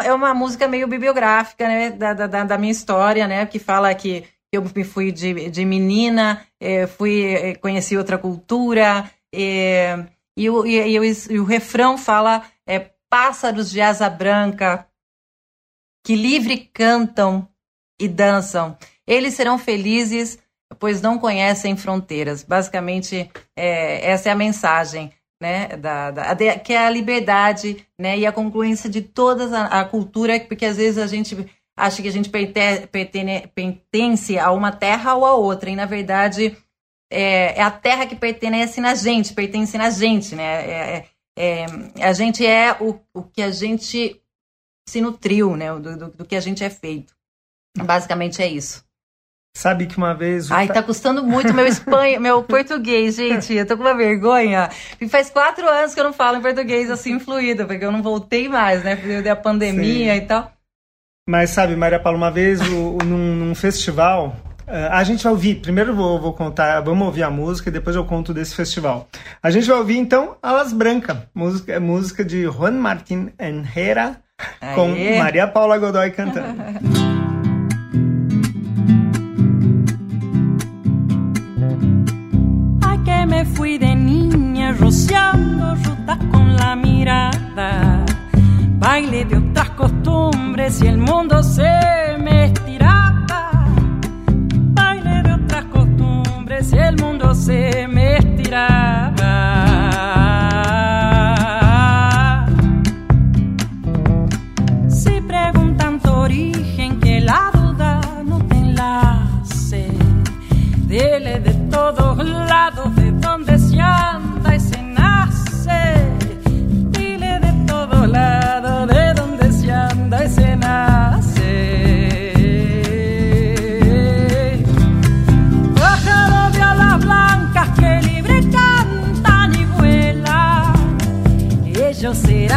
[0.07, 1.91] é uma música meio bibliográfica, né?
[1.91, 3.47] Da, da, da- minha história, né?
[3.47, 9.09] Que fala que eu me fui de, de menina, eh, fui, eh, conheci outra cultura,
[9.33, 10.07] eh,
[10.37, 14.87] e, o, e, e o, e o refrão fala é, pássaros de asa branca
[16.05, 17.49] que livre cantam
[18.01, 18.77] e dançam.
[19.07, 20.39] Eles serão felizes,
[20.79, 22.43] pois não conhecem fronteiras.
[22.43, 25.69] Basicamente, é, essa é a mensagem, né?
[25.77, 28.19] Da, da- que é a liberdade, né?
[28.19, 31.37] E a concluência de toda a, a cultura, porque às vezes a gente
[31.77, 35.87] acha que a gente perte- pertene- pertence a uma terra ou a outra, e na
[35.87, 36.57] verdade
[37.11, 40.45] é, é a terra que pertence na gente, pertence na gente, né?
[40.71, 41.07] É- é-
[41.39, 41.65] é,
[42.05, 44.21] a gente é o, o que a gente
[44.87, 45.73] se nutriu, né?
[45.79, 47.15] Do, do, do que a gente é feito.
[47.79, 48.85] Basicamente é isso.
[49.57, 50.51] Sabe que uma vez.
[50.51, 53.53] Ai, tá custando muito meu espanhol, meu português, gente.
[53.53, 54.71] Eu tô com uma vergonha.
[55.01, 58.03] E faz quatro anos que eu não falo em português assim fluido, porque eu não
[58.03, 58.95] voltei mais, né?
[58.97, 60.19] Devido à pandemia Sim.
[60.19, 60.53] e tal.
[61.29, 64.35] Mas sabe, Maria Paula, uma vez o- o- num, num festival,
[64.67, 67.73] eh, a gente vai ouvir, primeiro eu vou, vou contar, vamos ouvir a música e
[67.73, 69.09] depois eu conto desse festival.
[69.43, 74.17] A gente vai ouvir então Alas Branca, música, música de Juan Martín Enjera
[74.75, 74.89] com.
[75.19, 76.57] Maria Paula Godoy cantando.
[85.31, 88.05] rociando rutas con la mirada.
[88.79, 93.67] Baile de otras costumbres y el mundo se me estiraba.
[94.75, 98.00] Baile de otras costumbres y el mundo se me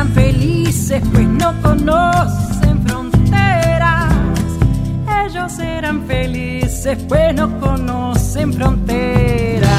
[0.10, 4.14] felices pues no conocen fronteras.
[5.26, 9.70] Ellos serán felices pues no conocen fronteras.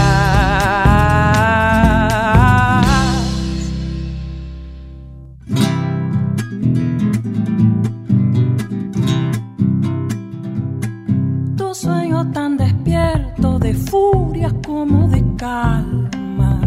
[11.56, 16.60] Tu sueño tan despierto de furia como de calma.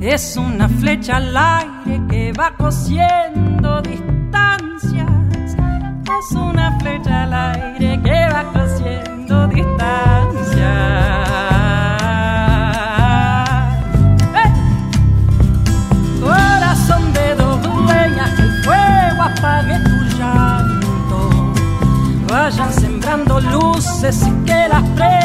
[0.00, 1.36] Es una flecha al
[2.38, 5.08] va cosiendo distancias.
[6.18, 10.58] Es una flecha al aire que va cosiendo distancias.
[14.34, 14.52] ¡Eh!
[16.20, 21.52] Corazón de dos leñas, que el fuego apague tu llanto.
[22.28, 25.23] Vayan sembrando luces y que las prenda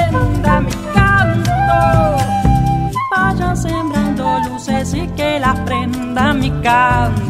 [6.61, 7.28] canto.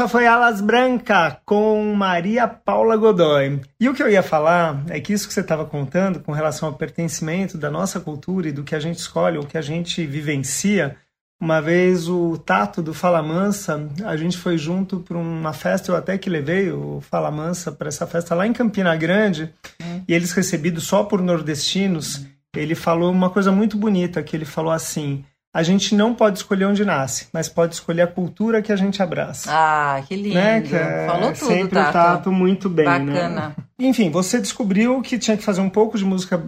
[0.00, 3.60] Essa foi Alas Branca com Maria Paula Godoy.
[3.78, 6.70] E o que eu ia falar é que isso que você estava contando com relação
[6.70, 10.06] ao pertencimento da nossa cultura e do que a gente escolhe, o que a gente
[10.06, 10.96] vivencia.
[11.38, 15.96] Uma vez o Tato do Fala Mansa, a gente foi junto para uma festa, eu
[15.96, 20.02] até que levei o Fala Mansa para essa festa lá em Campina Grande, Uhum.
[20.08, 22.24] e eles recebidos só por nordestinos,
[22.56, 26.66] ele falou uma coisa muito bonita, que ele falou assim, a gente não pode escolher
[26.66, 29.50] onde nasce, mas pode escolher a cultura que a gente abraça.
[29.52, 30.34] Ah, que lindo.
[30.36, 30.60] né?
[30.60, 31.90] Que é Falou tudo, sempre Tato.
[31.90, 32.98] o Tato muito bem, né?
[32.98, 33.56] Bacana.
[33.78, 36.40] Enfim, você descobriu que tinha que fazer um pouco de música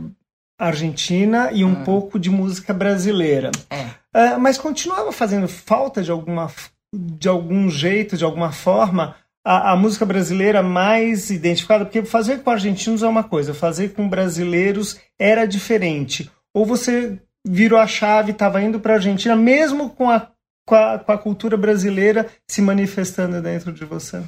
[0.59, 3.51] argentina e um pouco de música brasileira.
[3.73, 3.77] Hum.
[3.77, 3.87] É.
[4.15, 6.51] Ah, mas continuava fazendo falta de alguma
[6.95, 12.51] de algum jeito, de alguma forma, a, a música brasileira mais identificada, porque fazer com
[12.51, 16.31] argentinos é uma coisa, fazer com brasileiros era diferente.
[16.55, 20.29] Ou você virou a chave, estava indo para a Argentina, mesmo com a,
[20.67, 24.23] com, a, com a cultura brasileira se manifestando dentro de você.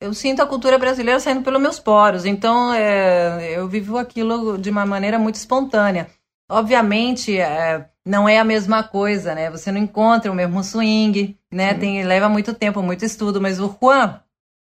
[0.00, 4.70] Eu sinto a cultura brasileira saindo pelos meus poros, então é, eu vivo aquilo de
[4.70, 6.08] uma maneira muito espontânea.
[6.50, 9.50] Obviamente, é, não é a mesma coisa, né?
[9.50, 11.74] Você não encontra o mesmo swing, né?
[11.74, 14.20] Tem, leva muito tempo, muito estudo, mas o Juan,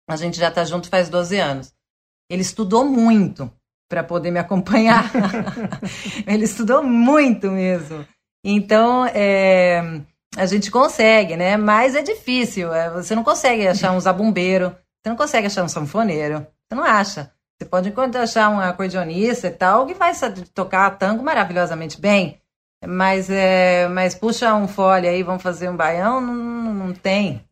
[0.07, 1.73] a gente já tá junto faz 12 anos.
[2.29, 3.51] Ele estudou muito
[3.93, 5.11] para poder me acompanhar.
[6.25, 8.03] Ele estudou muito mesmo.
[8.43, 10.01] Então, é,
[10.35, 11.57] a gente consegue, né?
[11.57, 12.73] Mas é difícil.
[12.73, 16.39] é, você não consegue achar um zabumbeiro, você não consegue achar um sanfoneiro.
[16.39, 17.31] Você não acha.
[17.55, 20.11] Você pode achar um acordeonista e tal, que vai
[20.55, 22.41] tocar tango maravilhosamente bem.
[22.85, 27.47] Mas, é, mas puxa um fole aí, vamos fazer um baião, não, não, tem.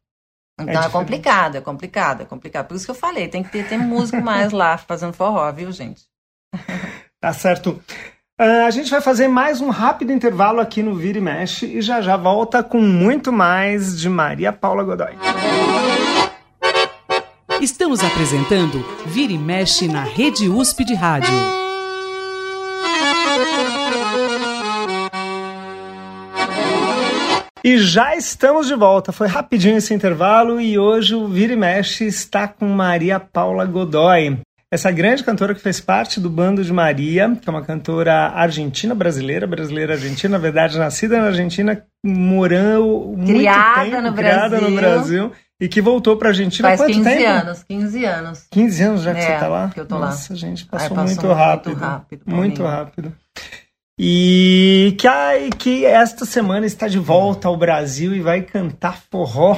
[0.60, 0.92] Então é, diferente.
[0.92, 2.68] complicado, é complicado, é complicado.
[2.68, 5.72] Por isso que eu falei, tem que ter, ter músico mais lá fazendo forró, viu,
[5.72, 6.11] gente?
[7.20, 7.80] Tá certo.
[8.38, 11.82] Ah, a gente vai fazer mais um rápido intervalo aqui no Vira e Mexe e
[11.82, 15.16] já já volta com muito mais de Maria Paula Godoy.
[17.62, 21.30] Estamos apresentando Vira e Mexe na Rede USP de Rádio.
[27.64, 29.12] E já estamos de volta.
[29.12, 34.40] Foi rapidinho esse intervalo e hoje o Vira e Mexe está com Maria Paula Godoy.
[34.74, 38.96] Essa grande cantora que fez parte do Bando de Maria, que é uma cantora argentina
[38.96, 44.72] brasileira, brasileira argentina, na verdade nascida na Argentina, morando muito Criada tempo, no criada no
[44.72, 45.28] Brasil.
[45.28, 47.30] Brasil e que voltou para a Argentina há Faz quanto 15 tempo?
[47.30, 48.48] anos, 15 anos.
[48.50, 49.70] 15 anos já que É, você tá lá?
[49.74, 50.06] que eu tô lá.
[50.08, 51.76] Nossa, gente, Ai, passou, passou muito muito rápido.
[51.76, 53.14] rápido, Muito rápido.
[54.00, 59.58] E que, ai, que esta semana está de volta ao Brasil e vai cantar forró,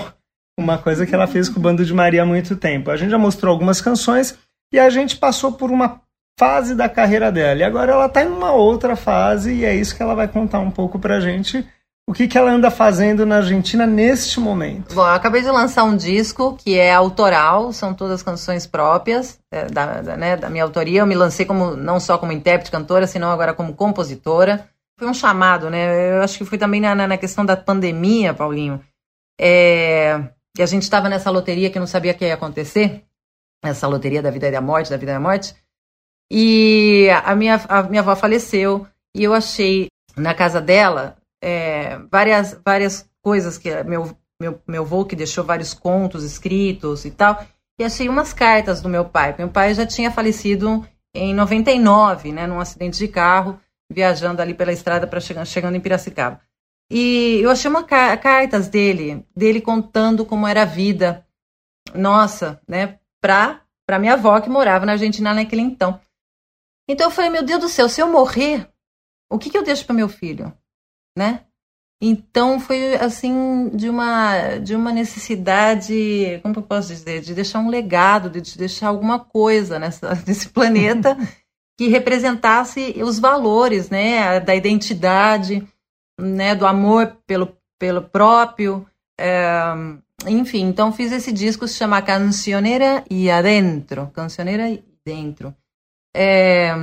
[0.60, 2.92] uma coisa que ela fez com o Bando de Maria há muito tempo.
[2.92, 4.38] A gente já mostrou algumas canções
[4.74, 6.02] e a gente passou por uma
[6.38, 7.60] fase da carreira dela.
[7.60, 10.60] E agora ela está em uma outra fase e é isso que ela vai contar
[10.60, 11.66] um pouco pra gente.
[12.10, 14.94] O que, que ela anda fazendo na Argentina neste momento.
[14.94, 19.66] Bom, eu acabei de lançar um disco que é autoral, são todas canções próprias é,
[19.68, 21.00] da, da, né, da minha autoria.
[21.02, 24.68] Eu me lancei como não só como intérprete, cantora, senão agora como compositora.
[25.00, 26.18] Foi um chamado, né?
[26.18, 28.82] Eu acho que foi também na, na, na questão da pandemia, Paulinho.
[29.40, 30.20] É,
[30.58, 33.04] e a gente estava nessa loteria que não sabia o que ia acontecer,
[33.64, 35.56] essa loteria da vida e da morte, da vida e da morte.
[36.32, 38.86] E a minha, a minha avó faleceu
[39.16, 39.88] e eu achei
[40.18, 45.74] na casa dela é, várias, várias coisas que meu, meu, meu avô que deixou vários
[45.74, 47.44] contos escritos e tal.
[47.80, 49.36] E achei umas cartas do meu pai.
[49.38, 50.86] Meu pai já tinha falecido
[51.16, 53.60] em 99, né, num acidente de carro,
[53.92, 56.42] viajando ali pela estrada para chegando, chegando em Piracicaba.
[56.92, 61.26] E eu achei uma ca- cartas dele, dele contando como era a vida
[61.94, 65.98] nossa, né, pra, pra minha avó que morava na Argentina naquele então.
[66.90, 68.70] Então eu falei, meu Deus do céu, se eu morrer,
[69.32, 70.54] o que, que eu deixo para meu filho,
[71.18, 71.46] né?
[72.02, 77.70] Então foi assim de uma de uma necessidade, como eu posso dizer, de deixar um
[77.70, 81.16] legado, de de deixar alguma coisa nessa, nesse planeta
[81.80, 85.66] que representasse os valores, né, da identidade,
[86.20, 88.86] né, do amor pelo pelo próprio,
[89.18, 89.74] é,
[90.28, 90.62] enfim.
[90.62, 95.54] Então fiz esse disco se chama Cancionera e Adentro, Cancionera e Dentro,
[96.16, 96.74] é,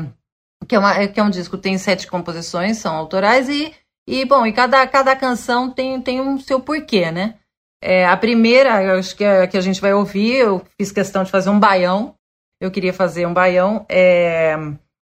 [0.69, 3.73] que é uma que é um disco tem sete composições, são autorais e
[4.07, 7.37] e, bom, e cada, cada canção tem, tem um seu porquê, né?
[7.81, 11.31] É, a primeira, acho que, é, que a gente vai ouvir, eu fiz questão de
[11.31, 12.17] fazer um baião.
[12.61, 13.87] Eu queria fazer um baião.
[13.89, 14.57] É,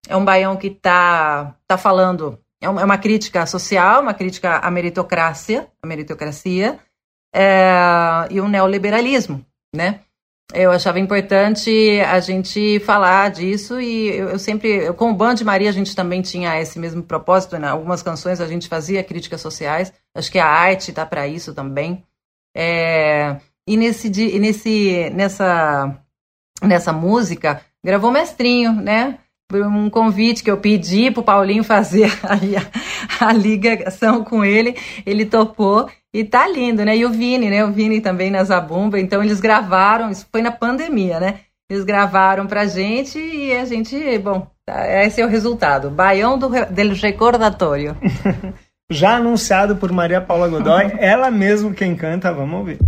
[0.07, 4.59] é um baião que tá, tá falando, é uma, é uma crítica social, uma crítica
[4.59, 6.79] à meritocracia, à meritocracia é,
[8.31, 10.01] e o neoliberalismo, né?
[10.55, 15.35] Eu achava importante a gente falar disso e eu, eu sempre, eu, com o Band
[15.35, 17.59] de Maria, a gente também tinha esse mesmo propósito.
[17.59, 17.69] Né?
[17.69, 19.93] Algumas canções a gente fazia críticas sociais.
[20.15, 22.03] Acho que a arte está para isso também.
[22.57, 24.09] É, E nesse,
[24.39, 26.03] nesse, nessa,
[26.63, 29.19] nessa música, gravou Mestrinho, né?
[29.49, 34.77] Por Um convite que eu pedi pro Paulinho fazer aí a, a ligação com ele,
[35.07, 36.95] ele topou e tá lindo, né?
[36.95, 37.65] E o Vini, né?
[37.65, 41.41] O Vini também na Zabumba, então eles gravaram, isso foi na pandemia, né?
[41.71, 45.89] Eles gravaram pra gente e a gente, bom, tá, esse é o resultado.
[45.89, 47.97] Baião do, del Recordatório.
[48.91, 52.79] Já anunciado por Maria Paula Godoy, ela mesmo quem canta, vamos ouvir.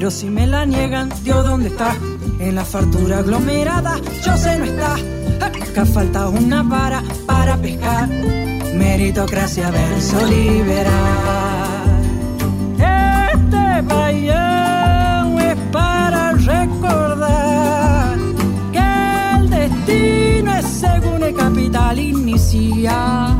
[0.00, 1.94] Pero si me la niegan, Dios, ¿dónde está?
[2.38, 4.94] En la fartura aglomerada, yo sé no está.
[5.44, 8.08] Acá falta una vara para pescar.
[8.74, 10.88] Meritocracia, verso liberal.
[12.78, 18.16] Este bayón es para recordar
[18.72, 23.36] que el destino es según el capital inicial.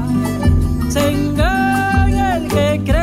[0.91, 3.00] Se engaña el que cree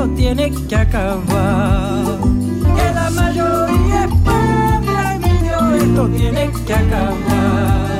[0.00, 2.18] esto tiene que acabar.
[2.74, 4.96] Que la mayoría es pobre.
[4.96, 7.99] Ay, mi Dios, esto tiene que acabar.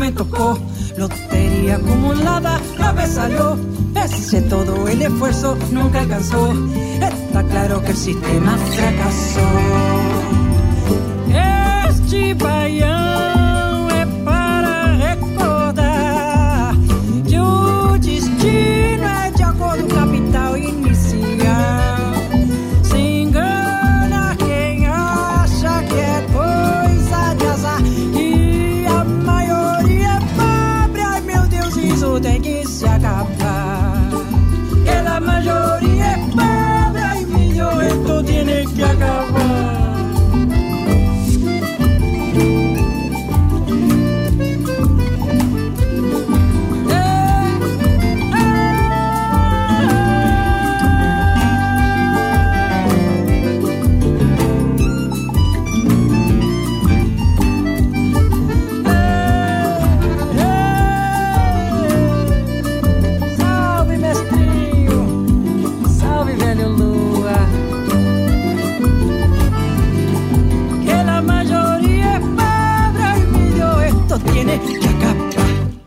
[0.00, 0.58] Me tocó.
[0.96, 3.56] Lotería acumulada, la vez salió.
[4.48, 6.52] Todo el esfuerzo, nunca alcanzó.
[7.00, 9.48] Está claro que el sistema fracasó.
[11.28, 12.99] Es Chipayán,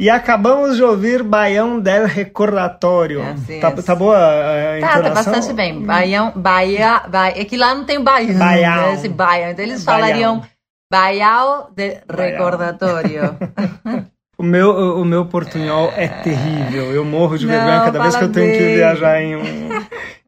[0.04, 3.22] E acabamos de ouvir Baião del Recordatório.
[3.24, 3.82] Assim, tá, assim.
[3.84, 5.34] tá boa a Tá, tá entonação?
[5.34, 5.82] bastante bem.
[5.82, 8.76] Baião, Baia, Baia, é que lá não tem baião, Baião.
[8.88, 8.93] né?
[8.95, 9.51] Esse baião.
[9.51, 10.01] Então eles Baião.
[10.01, 10.43] falariam
[10.91, 13.38] baião de recordatório.
[14.36, 16.91] O meu, o meu portunhol é terrível.
[16.91, 19.41] Eu morro de Não, vergonha cada vez que eu tenho que viajar em um,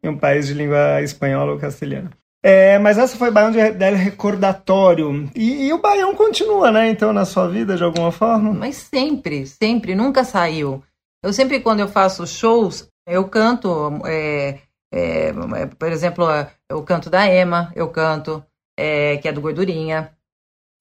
[0.03, 2.11] em um país de língua espanhola ou castelhana.
[2.47, 5.27] É, mas essa foi Baião de- del Recordatório.
[5.35, 6.89] E, e o Baião continua, né?
[6.89, 8.53] Então, na sua vida, de alguma forma?
[8.53, 10.83] Mas sempre, sempre, nunca saiu.
[11.23, 14.59] Eu sempre, quando eu faço shows, eu canto, é,
[14.93, 16.23] é, é, por exemplo,
[16.69, 18.43] eu canto da Ema, eu canto,
[18.77, 20.11] é, que é do Gordurinha.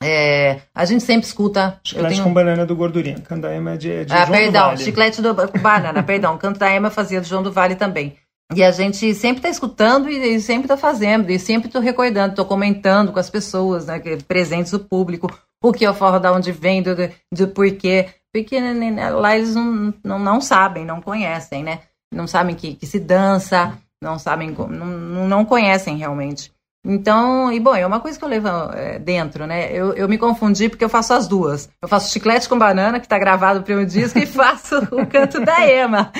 [0.02, 1.80] É, a gente sempre escuta.
[1.82, 3.20] Chiclete tenho- com banana do Gordurinha.
[3.20, 4.78] Candaema é de, é de Ah, João do perdão, Vale.
[4.84, 6.36] chiclete do com banana, perdão.
[6.36, 8.16] Canto da Ema fazia do João do Vale também.
[8.52, 12.34] E a gente sempre tá escutando e, e sempre tá fazendo, e sempre tô recordando,
[12.34, 15.32] tô comentando com as pessoas, né, presentes o público,
[15.62, 18.08] o que é o forró, da onde vem, do, do, do porquê.
[18.32, 21.80] Porque né, né, lá eles não, não, não sabem, não conhecem, né?
[22.12, 26.53] Não sabem que, que se dança, não sabem, não não conhecem realmente.
[26.84, 29.72] Então, e bom, é uma coisa que eu levo é, dentro, né?
[29.72, 31.70] Eu, eu me confundi porque eu faço as duas.
[31.80, 35.40] Eu faço chiclete com banana, que tá gravado no primeiro disco, e faço o canto
[35.40, 36.12] da Ema.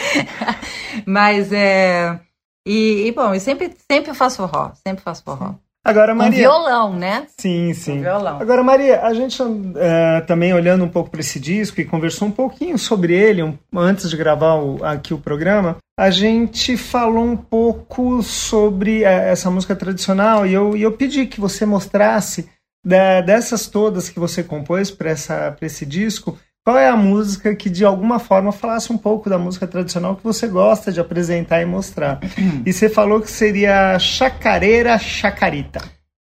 [1.05, 2.19] Mas é.
[2.67, 5.55] E, e, bom, eu sempre, sempre faço forró, sempre faço forró.
[5.85, 6.39] Agora, Maria.
[6.39, 7.26] Um violão, né?
[7.39, 7.99] Sim, sim.
[7.99, 8.41] Um violão.
[8.41, 9.37] Agora, Maria, a gente
[9.76, 13.59] é, também olhando um pouco para esse disco e conversou um pouquinho sobre ele um,
[13.76, 15.76] antes de gravar o, aqui o programa.
[15.99, 21.26] A gente falou um pouco sobre é, essa música tradicional e eu, e eu pedi
[21.26, 22.49] que você mostrasse
[22.85, 25.14] da, dessas todas que você compôs para
[25.61, 29.67] esse disco, qual é a música que de alguma forma falasse um pouco da música
[29.67, 32.19] tradicional que você gosta de apresentar e mostrar?
[32.65, 35.81] e você falou que seria Chacareira Chacarita.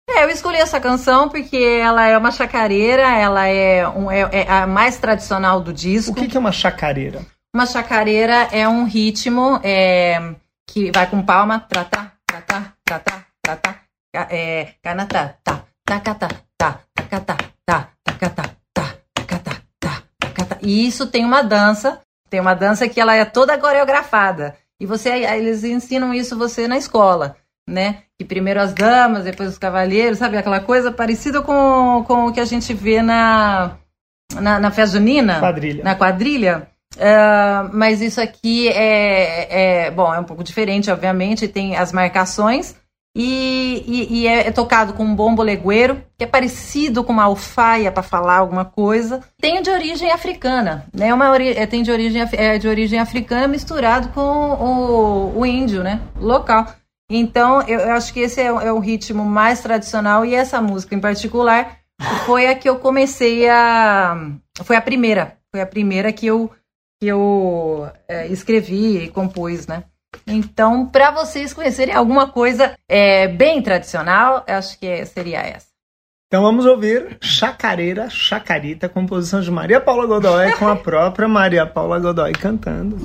[0.08, 4.50] É, eu escolhi essa canção porque ela é uma chacareira, ela é, um, é, é
[4.50, 6.12] a mais tradicional do disco.
[6.12, 7.24] O que, que, é uma chacareira?
[7.54, 10.34] Uma chacareira é um ritmo é,
[10.66, 13.76] que vai com palma, tratá, tratá, tratá, tratá,
[14.30, 18.55] é, canatá, tá, tacatá, tá, tacatá, tá, tacatá,
[20.66, 24.56] e isso tem uma dança, tem uma dança que ela é toda coreografada.
[24.80, 27.36] E você eles ensinam isso você na escola,
[27.68, 28.02] né?
[28.18, 30.36] Que primeiro as damas, depois os cavalheiros, sabe?
[30.36, 33.76] Aquela coisa parecida com, com o que a gente vê na,
[34.34, 35.38] na, na festa junina.
[35.38, 35.84] Quadrilha.
[35.84, 36.68] Na quadrilha.
[36.96, 42.74] Uh, mas isso aqui é, é, bom, é um pouco diferente, obviamente, tem as marcações,
[43.18, 47.24] e, e, e é, é, tocado com um bombo legueiro, que é parecido com uma
[47.24, 49.22] alfaia para falar alguma coisa.
[49.40, 51.14] Tem de origem africana, né?
[51.14, 55.82] Uma ori é, tem de origem, é, de origem africana misturado com o, o índio,
[55.82, 56.02] né?
[56.20, 56.66] Local.
[57.08, 60.94] Então, eu, eu acho que esse é, é o ritmo mais tradicional e essa música
[60.94, 61.78] em particular
[62.26, 64.30] foi a que eu comecei a.
[64.62, 65.38] Foi a primeira.
[65.50, 66.50] Foi a primeira que eu,
[67.00, 69.84] que eu é, escrevi e compus, né?
[70.26, 75.76] Então, para vocês conhecerem alguma coisa é, bem tradicional, acho que seria essa.
[76.28, 82.00] Então vamos ouvir Chacareira, Chacarita, composição de Maria Paula Godoy com a própria Maria Paula
[82.00, 82.96] Godoy cantando.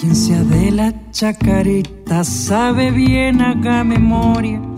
[0.00, 4.73] Quien sea de la chacarita sabe bien haga memoria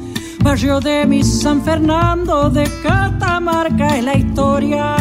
[0.47, 4.97] barrio de mi San Fernando de Catamarca es la historia.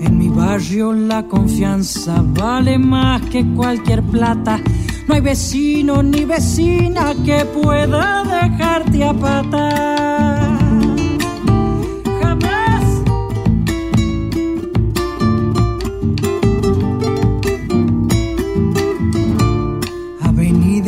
[0.00, 4.58] En mi barrio la confianza vale más que cualquier plata.
[5.06, 10.47] No hay vecino ni vecina que pueda dejarte a.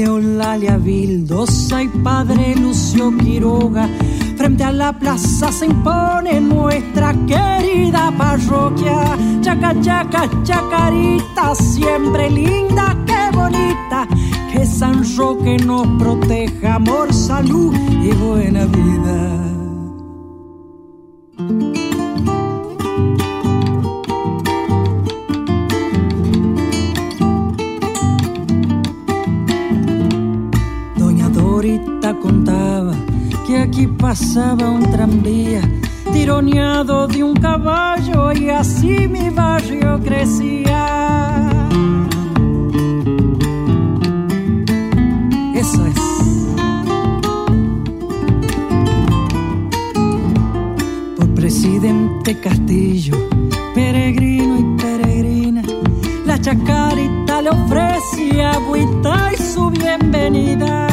[0.00, 3.88] Eulalia Vildosa y Padre Lucio Quiroga.
[4.36, 9.16] Frente a la plaza se impone nuestra querida parroquia.
[9.42, 14.08] Chaca, chaca, chacarita, siempre linda, qué bonita.
[14.52, 19.40] Que San Roque nos proteja, amor, salud y buena vida.
[34.10, 35.60] Pasaba un tranvía
[36.12, 41.38] tironeado de un caballo y así mi barrio crecía.
[45.54, 46.00] Eso es.
[51.16, 53.16] Por presidente Castillo,
[53.72, 55.62] peregrino y peregrina,
[56.26, 60.89] la chacarita le ofrece agüita y su bienvenida.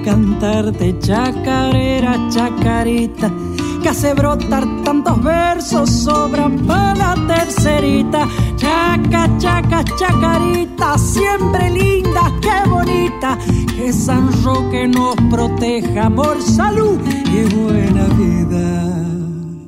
[0.00, 3.30] Cantarte chacarera, chacarita,
[3.82, 8.26] que hace brotar tantos versos sobran para la tercerita.
[8.56, 13.38] Chaca, chaca, chacarita, siempre linda, qué bonita,
[13.76, 19.21] que San Roque nos proteja, amor, salud y buena vida.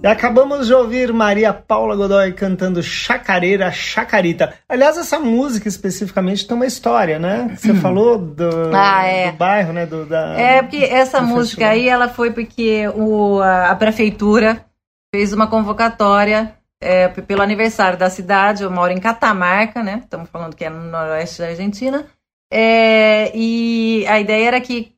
[0.05, 4.53] E acabamos de ouvir Maria Paula Godoy cantando Chacareira Chacarita.
[4.69, 7.57] Aliás, essa música especificamente tem uma história, né?
[7.57, 7.77] Você hum.
[7.77, 9.33] falou do, ah, é.
[9.33, 9.87] do, bairro, né?
[9.87, 11.71] Do, da, é, porque essa música festival.
[11.71, 14.67] aí ela foi porque o, a, a prefeitura
[15.11, 18.63] fez uma convocatória é, pelo aniversário da cidade.
[18.63, 20.03] Eu moro em Catamarca, né?
[20.05, 22.05] Estamos falando que é no noroeste da Argentina.
[22.53, 24.93] É, e a ideia era que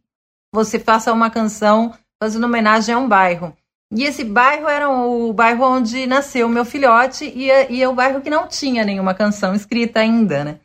[0.53, 3.57] você faça uma canção fazendo homenagem a um bairro.
[3.93, 7.89] E esse bairro era o bairro onde nasceu o meu filhote e é, e é
[7.89, 10.61] o bairro que não tinha nenhuma canção escrita ainda, né?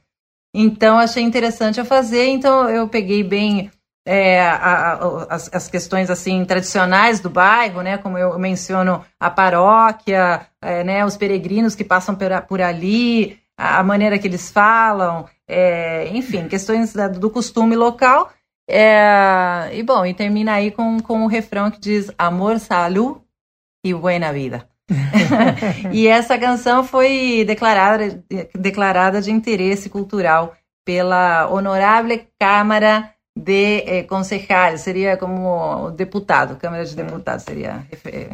[0.54, 3.72] Então achei interessante eu fazer, então eu peguei bem
[4.06, 7.98] é, a, a, as, as, questões assim tradicionais do bairro, né?
[7.98, 11.06] Como eu menciono a paróquia, é, né?
[11.06, 16.48] Os peregrinos que passam por, por ali, a, a, maneira que eles falam, é, enfim,
[16.48, 18.32] questões da, do costume local.
[18.70, 23.20] É, e bom, e termina aí com, com o refrão que diz amor, salud
[23.84, 24.68] e buena vida.
[25.92, 30.54] e essa canção foi declarada, declarada de interesse cultural
[30.86, 37.86] pela Honorável Câmara de eh, concejais, seria como deputado, Câmara de Deputados, seria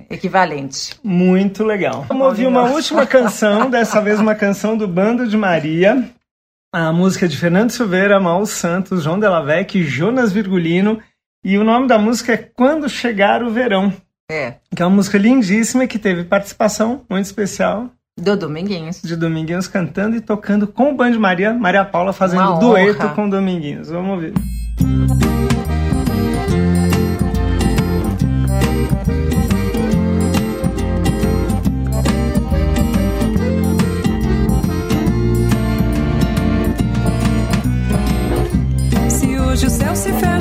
[0.10, 0.98] equivalente.
[1.04, 2.06] Muito legal.
[2.08, 6.10] Vamos ouvir uma última canção, dessa vez uma canção do Bando de Maria,
[6.74, 11.00] a música de Fernando Silveira, Maul Santos, João Delavec, Jonas Virgulino,
[11.44, 13.94] e o nome da música é Quando Chegar o Verão.
[14.30, 14.56] É.
[14.76, 19.02] Que é uma música lindíssima que teve participação muito especial do Dominguinhos.
[19.02, 23.90] De Dominguinhos cantando e tocando com o Band Maria, Maria Paula fazendo dueto com Dominguinhos.
[23.90, 24.34] Vamos ver.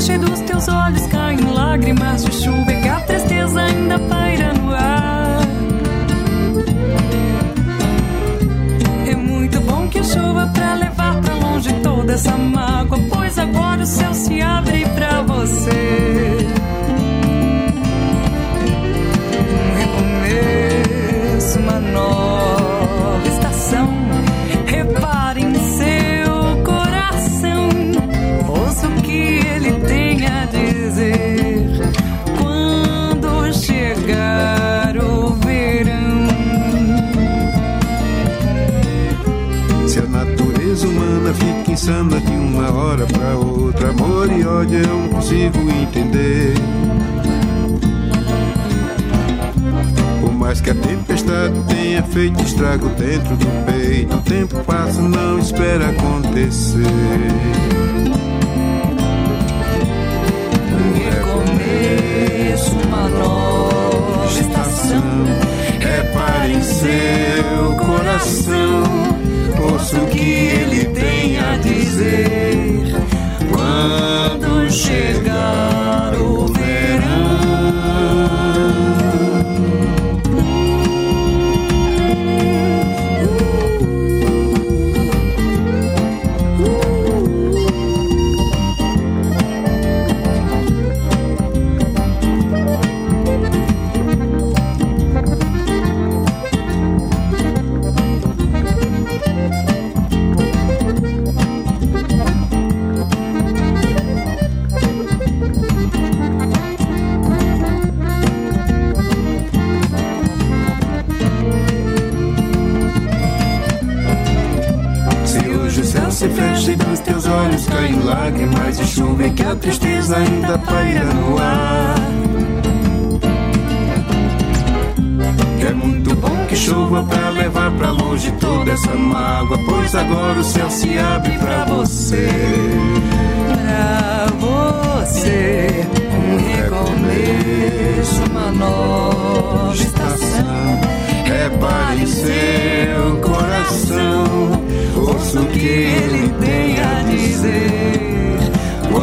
[0.06, 4.52] Fecha e dos teus olhos caem lágrimas de chuva e que a tristeza ainda paira
[4.54, 5.40] no ar.
[9.10, 13.86] É muito bom que chova pra levar pra longe toda essa mágoa, pois agora o
[13.86, 16.46] céu se abre pra você.
[19.52, 19.74] Um
[21.34, 22.25] recomeço, uma nova
[40.84, 46.54] humana fica insana de uma hora pra outra, amor e ódio eu não consigo entender.
[50.20, 55.38] Por mais que a tempestade tenha feito estrago dentro do peito, o tempo passa, não
[55.38, 56.78] espera acontecer.
[60.72, 63.65] Um recomeço, uma nova
[64.32, 65.02] estação.
[65.80, 68.82] Repare em seu coração,
[69.72, 72.94] ouça o que ele tem a dizer.
[73.52, 76.85] Quando chegar o Se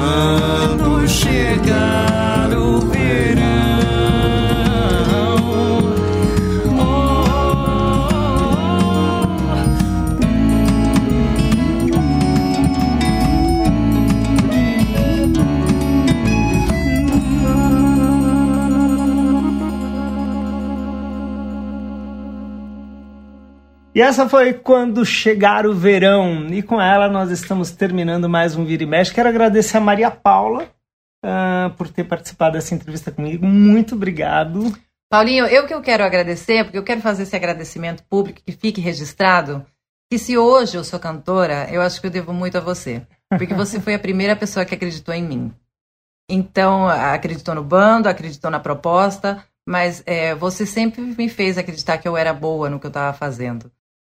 [0.03, 2.42] Quando chegar
[23.95, 26.47] E essa foi quando chegar o verão.
[26.47, 29.13] E com ela nós estamos terminando mais um Vira e Mexe.
[29.13, 30.63] Quero agradecer a Maria Paula
[31.23, 33.45] uh, por ter participado dessa entrevista comigo.
[33.45, 34.75] Muito obrigado.
[35.11, 38.81] Paulinho, eu que eu quero agradecer, porque eu quero fazer esse agradecimento público que fique
[38.81, 39.63] registrado,
[40.11, 43.05] que se hoje eu sou cantora, eu acho que eu devo muito a você.
[43.29, 45.53] Porque você foi a primeira pessoa que acreditou em mim.
[46.27, 52.07] Então, acreditou no bando, acreditou na proposta, mas é, você sempre me fez acreditar que
[52.07, 53.71] eu era boa no que eu estava fazendo.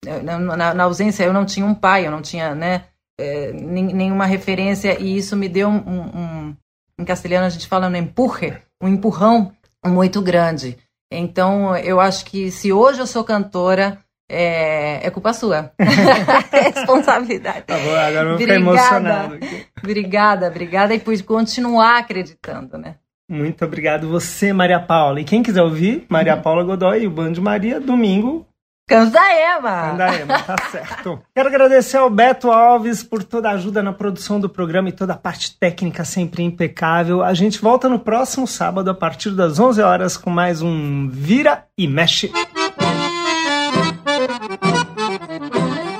[0.03, 2.85] Na, na, ausência, eu não tinha um pai, eu não tinha né,
[3.19, 6.55] é, nenhuma referência, e isso me deu um, um,
[6.99, 9.51] Em castelhano a gente fala no empurre, um empurrão
[9.85, 10.77] muito grande.
[11.11, 13.99] Então, eu acho que se hoje eu sou cantora,
[14.29, 15.71] é, é culpa sua.
[16.51, 17.63] Responsabilidade.
[17.67, 19.35] Tá bom, agora eu vou ficar emocionado.
[19.35, 19.65] Aqui.
[19.77, 22.95] Obrigada, obrigada e por continuar acreditando, né?
[23.29, 25.19] Muito obrigado você, Maria Paula.
[25.21, 28.45] E quem quiser ouvir, Maria Paula Godoy e o Band Maria, domingo,
[28.87, 29.91] Candaema!
[29.91, 31.21] Candaema, tá certo.
[31.33, 35.13] Quero agradecer ao Beto Alves por toda a ajuda na produção do programa e toda
[35.13, 37.23] a parte técnica sempre impecável.
[37.23, 41.65] A gente volta no próximo sábado a partir das 11 horas com mais um Vira
[41.77, 42.31] e Mexe.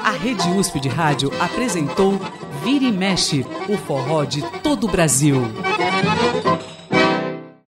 [0.04, 2.20] A Rede USP de Rádio apresentou
[2.64, 5.42] Vira e Mexe, o forró de todo o Brasil.